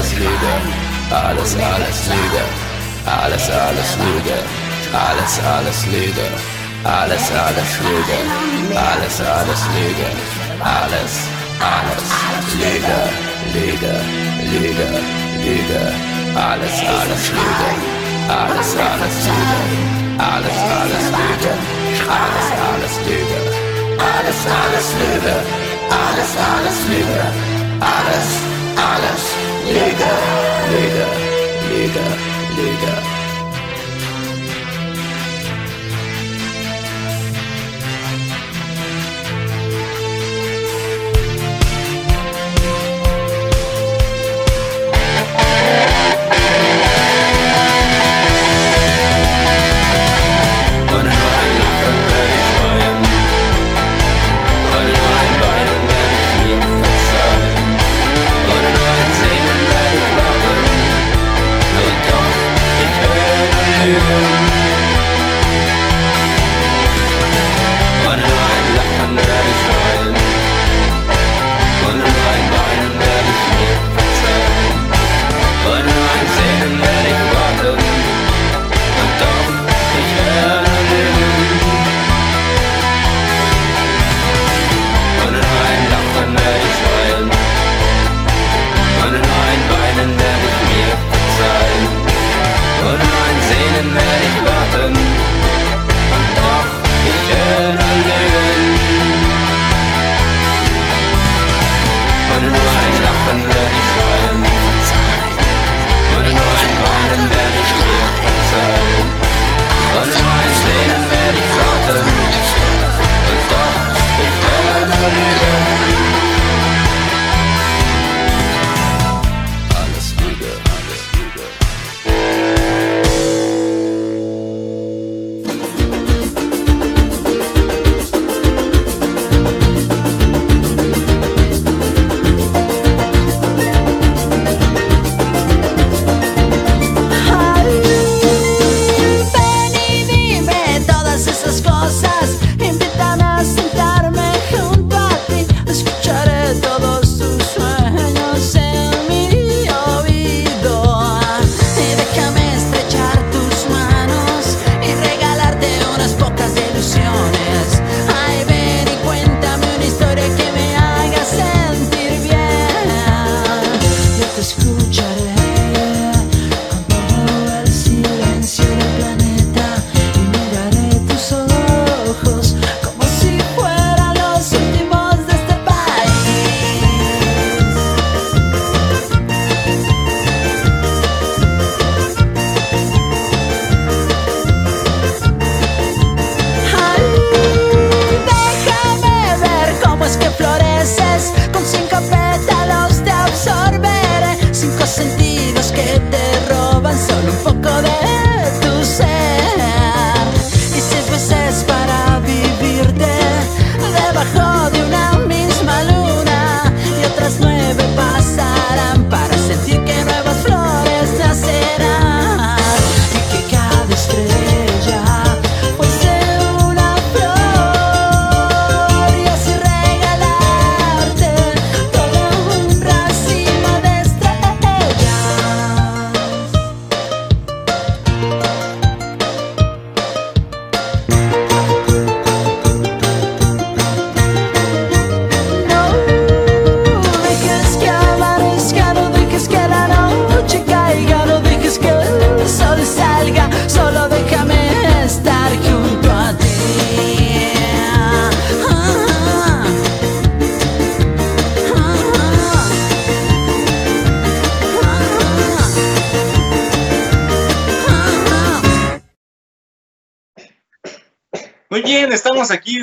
[0.00, 0.54] Alles, Lüge.
[1.10, 2.44] Alles, alles Lüge.
[3.04, 4.38] Alles, alles Lüge.
[4.96, 6.26] Alles, alles Lüge.
[6.84, 8.18] Alles, alles Lüge.
[8.74, 10.08] Alles, alles Lüge.
[10.64, 11.14] Alles,
[11.60, 12.08] alles
[12.56, 12.98] Lüge.
[13.52, 13.92] Lüge,
[14.50, 14.88] Lüge,
[15.44, 15.82] Lüge.
[16.34, 17.70] Alles, alles Lüge.
[18.26, 19.60] Alles, alles Lüge.
[20.16, 21.52] Alles, alles Lüge.
[22.08, 23.40] Alles, alles Lüge.
[24.00, 25.36] Alles, alles Lüge.
[25.92, 27.20] Alles, alles Lüge.
[27.80, 30.10] Alles, alles lydia
[31.88, 31.98] 的，
[32.56, 33.19] 你的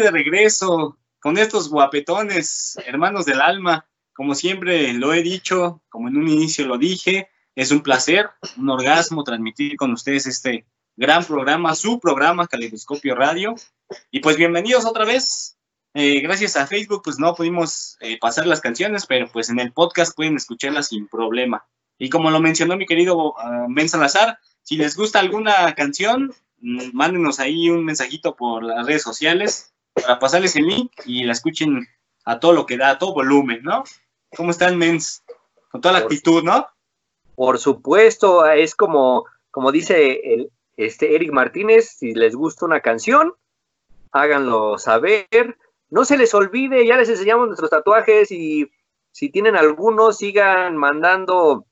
[0.08, 3.86] de regreso con estos guapetones, hermanos del alma.
[4.14, 8.70] Como siempre lo he dicho, como en un inicio lo dije, es un placer, un
[8.70, 10.66] orgasmo transmitir con ustedes este
[10.96, 13.56] gran programa, su programa Caleidoscopio Radio.
[14.10, 15.58] Y pues bienvenidos otra vez.
[15.94, 19.74] Eh, gracias a Facebook, pues no pudimos eh, pasar las canciones, pero pues en el
[19.74, 21.68] podcast pueden escucharlas sin problema.
[22.00, 23.34] Y como lo mencionó mi querido uh,
[23.68, 29.04] Ben Salazar, si les gusta alguna canción, mm, mándenos ahí un mensajito por las redes
[29.04, 31.88] sociales para pasarles el link y la escuchen
[32.26, 33.84] a todo lo que da, a todo volumen, ¿no?
[34.36, 35.24] ¿Cómo están, mens?
[35.72, 36.68] Con toda la actitud, ¿no?
[37.36, 43.34] Por supuesto, es como, como dice el, este Eric Martínez, si les gusta una canción,
[44.12, 45.58] háganlo saber.
[45.90, 48.70] No se les olvide, ya les enseñamos nuestros tatuajes y
[49.12, 51.66] si tienen algunos, sigan mandando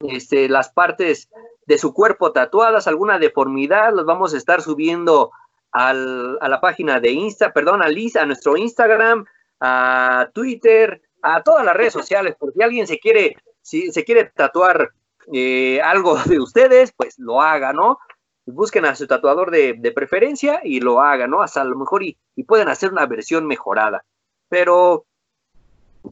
[0.00, 1.28] este, las partes
[1.66, 5.30] de su cuerpo tatuadas, alguna deformidad, los vamos a estar subiendo
[5.72, 9.24] al, a la página de Insta, perdón, a, a nuestro Instagram,
[9.60, 14.90] a Twitter, a todas las redes sociales, porque alguien se quiere, si se quiere tatuar
[15.32, 17.98] eh, algo de ustedes, pues lo haga, ¿no?
[18.46, 21.42] Busquen a su tatuador de, de preferencia y lo haga, ¿no?
[21.42, 24.04] Hasta a lo mejor y, y pueden hacer una versión mejorada.
[24.48, 25.06] Pero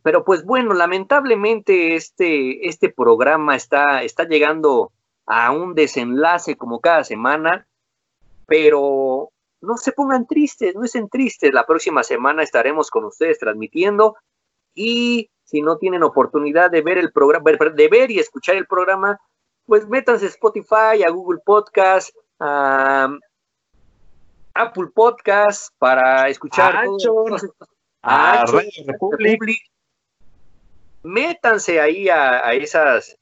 [0.03, 4.93] pero pues bueno, lamentablemente este, este programa está, está llegando
[5.27, 7.67] a un desenlace como cada semana,
[8.47, 9.31] pero
[9.61, 11.53] no se pongan tristes, no estén tristes.
[11.53, 14.17] La próxima semana estaremos con ustedes transmitiendo
[14.75, 19.19] y si no tienen oportunidad de ver el programa, de ver y escuchar el programa,
[19.67, 23.09] pues métanse a Spotify, a Google Podcast, a
[24.55, 27.45] Apple Podcast para escuchar a, todos,
[28.03, 29.33] a, a Radio Republic.
[29.33, 29.59] Republic
[31.03, 33.17] métanse ahí a, a, esas,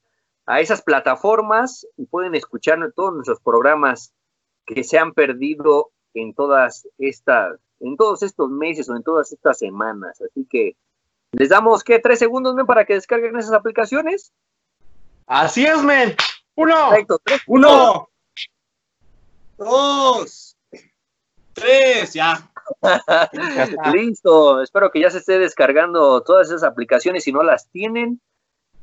[0.45, 4.13] a esas plataformas y pueden escuchar todos nuestros programas
[4.65, 9.57] que se han perdido en todas estas, en todos estos meses o en todas estas
[9.57, 10.21] semanas.
[10.21, 10.75] Así que
[11.31, 11.99] les damos, ¿qué?
[11.99, 14.31] ¿Tres segundos, men, para que descarguen esas aplicaciones?
[15.25, 16.15] Así es, men.
[16.55, 16.89] Uno.
[16.89, 18.09] Perfecto, tres, Uno.
[19.57, 20.57] Dos.
[21.53, 22.49] Tres, ya.
[23.93, 28.21] Listo, espero que ya se esté descargando todas esas aplicaciones si no las tienen.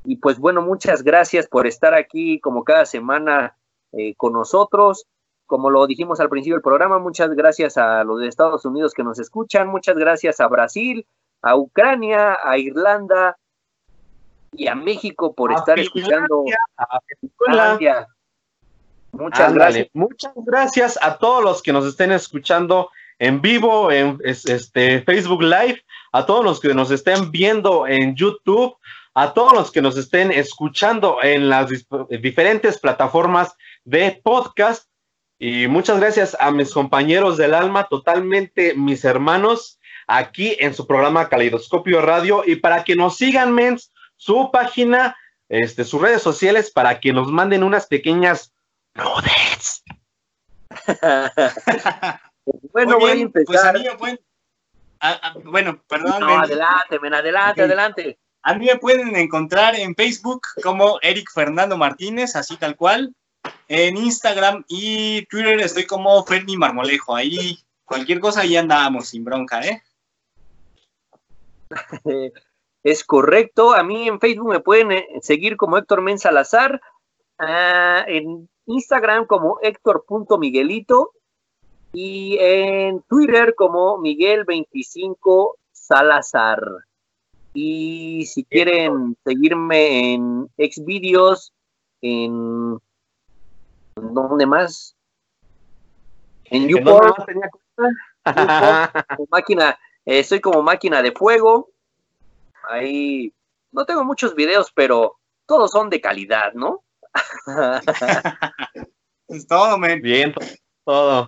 [0.04, 3.56] Y pues bueno, muchas gracias por estar aquí como cada semana
[3.92, 5.06] eh, con nosotros.
[5.46, 9.04] Como lo dijimos al principio del programa, muchas gracias a los de Estados Unidos que
[9.04, 11.06] nos escuchan, muchas gracias a Brasil,
[11.42, 13.36] a Ucrania, a Irlanda
[14.52, 16.44] y a México por a estar Finlandia, escuchando.
[16.78, 17.00] A
[17.44, 18.08] Finlandia.
[19.12, 19.58] Muchas Ándale.
[19.58, 19.88] gracias.
[19.92, 25.82] Muchas gracias a todos los que nos estén escuchando en vivo, en este, Facebook Live,
[26.12, 28.76] a todos los que nos estén viendo en YouTube,
[29.14, 31.70] a todos los que nos estén escuchando en las
[32.20, 33.54] diferentes plataformas
[33.84, 34.88] de podcast.
[35.46, 41.28] Y muchas gracias a mis compañeros del alma, totalmente mis hermanos, aquí en su programa
[41.28, 42.44] Caleidoscopio Radio.
[42.46, 45.14] Y para que nos sigan, mens, su página,
[45.50, 48.54] este, sus redes sociales, para que nos manden unas pequeñas
[48.94, 49.84] nudes.
[52.72, 53.74] Bueno, voy a pues a empezar.
[53.74, 54.18] mí me pueden...
[55.44, 56.20] bueno, perdón.
[56.20, 56.40] No, men.
[56.40, 58.18] adelante, men, adelante, adelante.
[58.42, 63.14] A mí me pueden encontrar en Facebook como Eric Fernando Martínez, así tal cual.
[63.68, 67.16] En Instagram y Twitter estoy como Ferni Marmolejo.
[67.16, 69.82] Ahí cualquier cosa ahí andamos sin bronca, ¿eh?
[72.04, 72.32] Eh,
[72.84, 73.72] Es correcto.
[73.74, 76.80] A mí en Facebook me pueden eh, seguir como Héctor Men Salazar.
[77.38, 81.12] ah, en Instagram como Héctor.miguelito.
[81.94, 86.60] Y en Twitter como Miguel25 Salazar.
[87.54, 91.52] Y si quieren seguirme en Xvideos,
[92.02, 92.78] en.
[94.28, 94.96] ¿Dónde más?
[96.46, 97.12] En ¿En YouPorn.
[97.26, 97.50] tenía
[99.30, 101.70] máquina, eh, soy como máquina de fuego.
[102.68, 103.32] Ahí
[103.72, 106.82] no tengo muchos videos, pero todos son de calidad, ¿no?
[109.28, 110.02] Es todo, men.
[110.02, 110.34] Bien,
[110.84, 111.26] todo.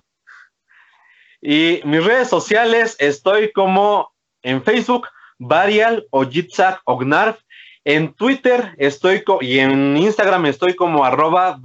[1.41, 4.11] Y mis redes sociales, estoy como
[4.43, 5.07] en Facebook,
[5.39, 7.39] Varial o Jitzak Ognarf.
[7.83, 11.57] En Twitter estoy co- y en Instagram estoy como arroba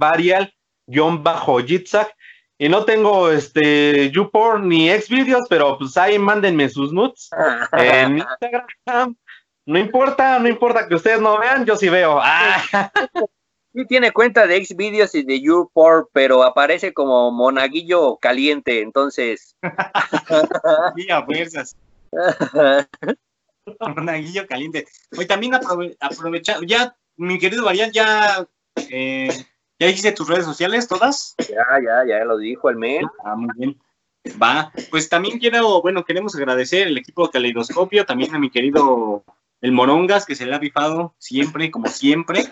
[0.87, 2.13] varial-jitzak.
[2.57, 7.29] Y no tengo este YouPorn ni Xvideos, pero pues ahí mándenme sus nudes.
[7.73, 9.15] En Instagram,
[9.65, 12.19] no importa, no importa que ustedes no vean, yo sí veo.
[12.21, 12.91] Ah,
[13.75, 19.55] Sí tiene cuenta de Xvideos y de YouPorn, pero aparece como monaguillo caliente, entonces.
[20.95, 21.75] Sí, a fuerzas.
[23.95, 24.85] Monaguillo caliente.
[25.17, 28.47] Oye, también aprove aprovechar, ya, mi querido Varian, ya,
[28.91, 29.29] eh,
[29.83, 31.35] ya dijiste tus redes sociales todas.
[31.39, 33.05] Ya, ya, ya lo dijo el men.
[33.25, 33.81] Ah, muy bien.
[34.41, 39.25] Va, pues también quiero, bueno, queremos agradecer el equipo de Caleidoscopio, también a mi querido
[39.59, 42.45] el Morongas, que se le ha rifado siempre, como siempre,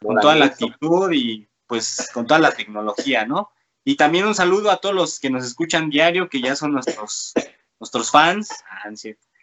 [0.00, 3.50] con toda la actitud y pues con toda la tecnología, ¿no?
[3.84, 7.34] Y también un saludo a todos los que nos escuchan diario, que ya son nuestros,
[7.78, 8.64] nuestros fans,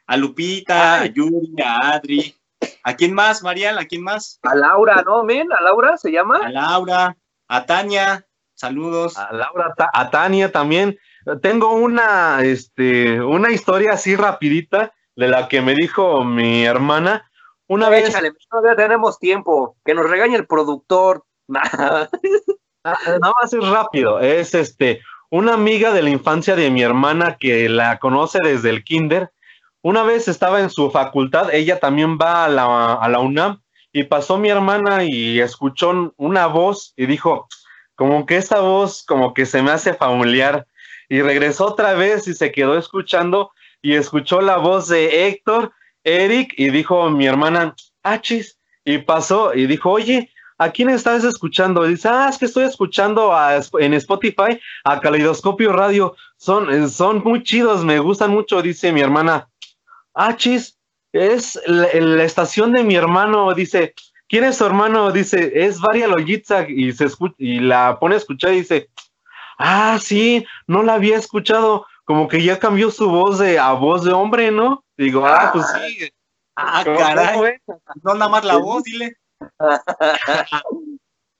[0.08, 2.36] a Lupita, a Yuri, a Adri,
[2.84, 3.78] ¿a quién más, Marial?
[3.78, 4.40] ¿A quién más?
[4.42, 5.54] A Laura, ¿no, men?
[5.54, 6.38] ¿A Laura se llama?
[6.38, 7.16] A Laura,
[7.48, 9.18] a Tania, saludos.
[9.18, 10.98] A Laura, a Tania también.
[11.42, 17.30] Tengo una, este, una historia así rapidita de la que me dicho mi hermana.
[17.68, 18.16] Una vez.
[18.50, 19.78] todavía tenemos tiempo.
[19.84, 21.24] Que nos regañe el productor.
[21.48, 22.10] Nada
[22.84, 24.20] más es rápido.
[24.20, 28.84] Es este, una amiga de la infancia de mi hermana que la conoce desde el
[28.84, 29.32] kinder.
[29.82, 33.62] Una vez estaba en su facultad, ella también va a la, a la UNAM
[33.96, 37.48] y pasó mi hermana y escuchó una voz y dijo,
[37.96, 40.68] como que esa voz como que se me hace familiar.
[41.08, 43.52] Y regresó otra vez y se quedó escuchando
[43.82, 45.72] y escuchó la voz de Héctor,
[46.04, 47.74] Eric y dijo mi hermana,
[48.04, 51.86] achis, y pasó y dijo, oye, ¿a quién estás escuchando?
[51.86, 53.34] Dice, ah, es que estoy escuchando
[53.80, 59.48] en Spotify a Caleidoscopio Radio, son, son muy chidos, me gustan mucho, dice mi hermana,
[60.14, 60.78] achis,
[61.16, 63.94] es la, estación de mi hermano, dice,
[64.28, 65.12] ¿quién es su hermano?
[65.12, 68.90] Dice, es Varia Loyitza y, se y la pone a escuchar y dice,
[69.58, 74.04] ah, sí, no la había escuchado, como que ya cambió su voz de a voz
[74.04, 74.84] de hombre, ¿no?
[74.98, 76.12] Digo, ah, pues sí.
[76.56, 77.60] Ah, caray.
[78.04, 79.18] No nada más la voz, dile.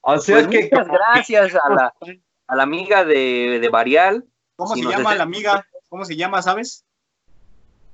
[0.02, 0.70] o sea pues que.
[0.72, 1.94] Muchas gracias a la,
[2.48, 4.26] a la amiga de, de Varial.
[4.56, 5.66] ¿Cómo se llama la amiga?
[5.90, 6.85] ¿Cómo se llama, sabes?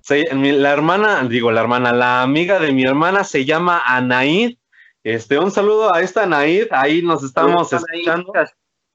[0.09, 4.57] La hermana, digo, la hermana, la amiga de mi hermana se llama Anaid.
[5.03, 8.33] Este, un saludo a esta Anaid, ahí nos estamos escuchando.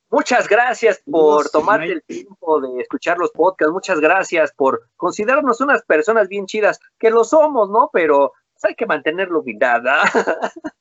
[0.08, 3.72] Muchas gracias por tomarte el tiempo de escuchar los podcasts.
[3.72, 7.90] Muchas gracias por considerarnos unas personas bien chidas, que lo somos, ¿no?
[7.92, 9.82] Pero pues, hay que mantener la humildad.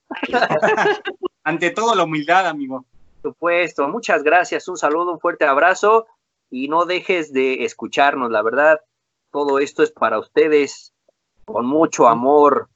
[1.43, 2.85] Ante todo, la humildad, amigo.
[3.22, 3.88] Por supuesto.
[3.89, 4.68] Muchas gracias.
[4.68, 6.06] Un saludo, un fuerte abrazo
[6.52, 8.30] y no dejes de escucharnos.
[8.30, 8.80] La verdad,
[9.36, 10.94] todo esto es para ustedes
[11.44, 12.70] con mucho amor,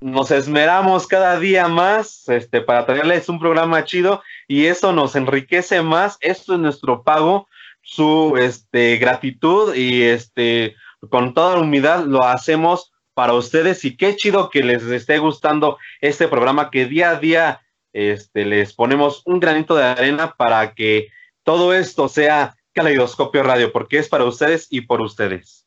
[0.00, 5.82] nos esmeramos cada día más este, para traerles un programa chido y eso nos enriquece
[5.82, 6.16] más.
[6.22, 7.48] Esto es nuestro pago,
[7.82, 10.74] su este, gratitud y este,
[11.10, 15.76] con toda la humildad lo hacemos para ustedes y qué chido que les esté gustando
[16.00, 17.60] este programa que día a día
[17.92, 21.08] este, les ponemos un granito de arena para que
[21.44, 25.66] todo esto sea Caleidoscopio Radio, porque es para ustedes y por ustedes.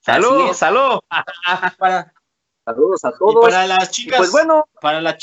[0.00, 1.00] Salud, salud.
[1.78, 2.12] Para,
[2.64, 3.44] Saludos a todos.
[3.44, 5.16] para las chicas, pues bueno, para, la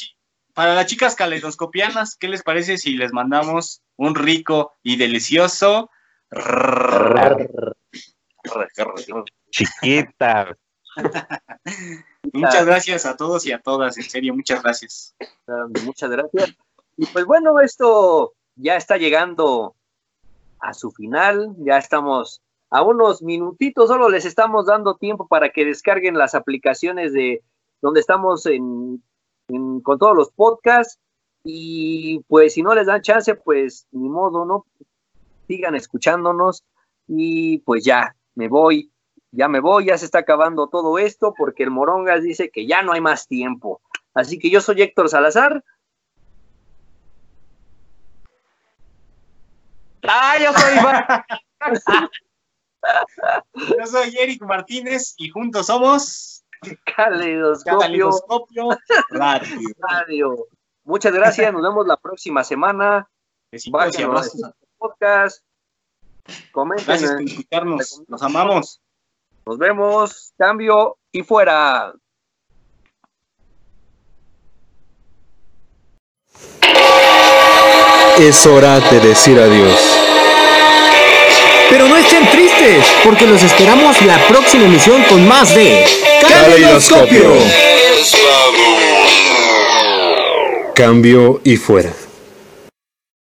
[0.53, 5.89] para las chicas caleidoscopianas, ¿qué les parece si les mandamos un rico y delicioso
[9.51, 10.57] chiquita?
[12.33, 15.15] muchas gracias a todos y a todas, en serio, muchas gracias.
[15.83, 16.55] Muchas gracias.
[16.97, 19.75] Y pues bueno, esto ya está llegando
[20.59, 25.65] a su final, ya estamos a unos minutitos, solo les estamos dando tiempo para que
[25.65, 27.41] descarguen las aplicaciones de
[27.81, 29.01] donde estamos en,
[29.83, 30.99] con todos los podcasts
[31.43, 34.65] y pues si no les dan chance, pues ni modo, ¿no?
[35.47, 36.63] Sigan escuchándonos
[37.07, 38.91] y pues ya, me voy,
[39.31, 42.81] ya me voy, ya se está acabando todo esto porque el Morongas dice que ya
[42.81, 43.81] no hay más tiempo.
[44.15, 45.63] Así que yo soy Héctor Salazar.
[50.07, 50.75] ¡Ah, yo soy
[53.79, 56.43] Yo soy Eric Martínez y juntos somos
[56.95, 58.69] Caleidoscopio,
[59.09, 60.47] Radio.
[60.83, 63.09] Muchas gracias, nos vemos la próxima semana.
[63.51, 64.41] Besitos y abrazos.
[64.77, 65.43] Podcast.
[66.51, 66.85] Comenten.
[66.87, 68.81] Gracias por escucharnos, los amamos.
[69.45, 71.93] Nos vemos, cambio y fuera.
[78.19, 79.77] Es hora de decir adiós.
[81.69, 85.85] Pero no estén tristes, porque los esperamos la próxima emisión con más de
[86.21, 87.33] Caleidoscopio.
[90.73, 92.04] Cambio y fuera.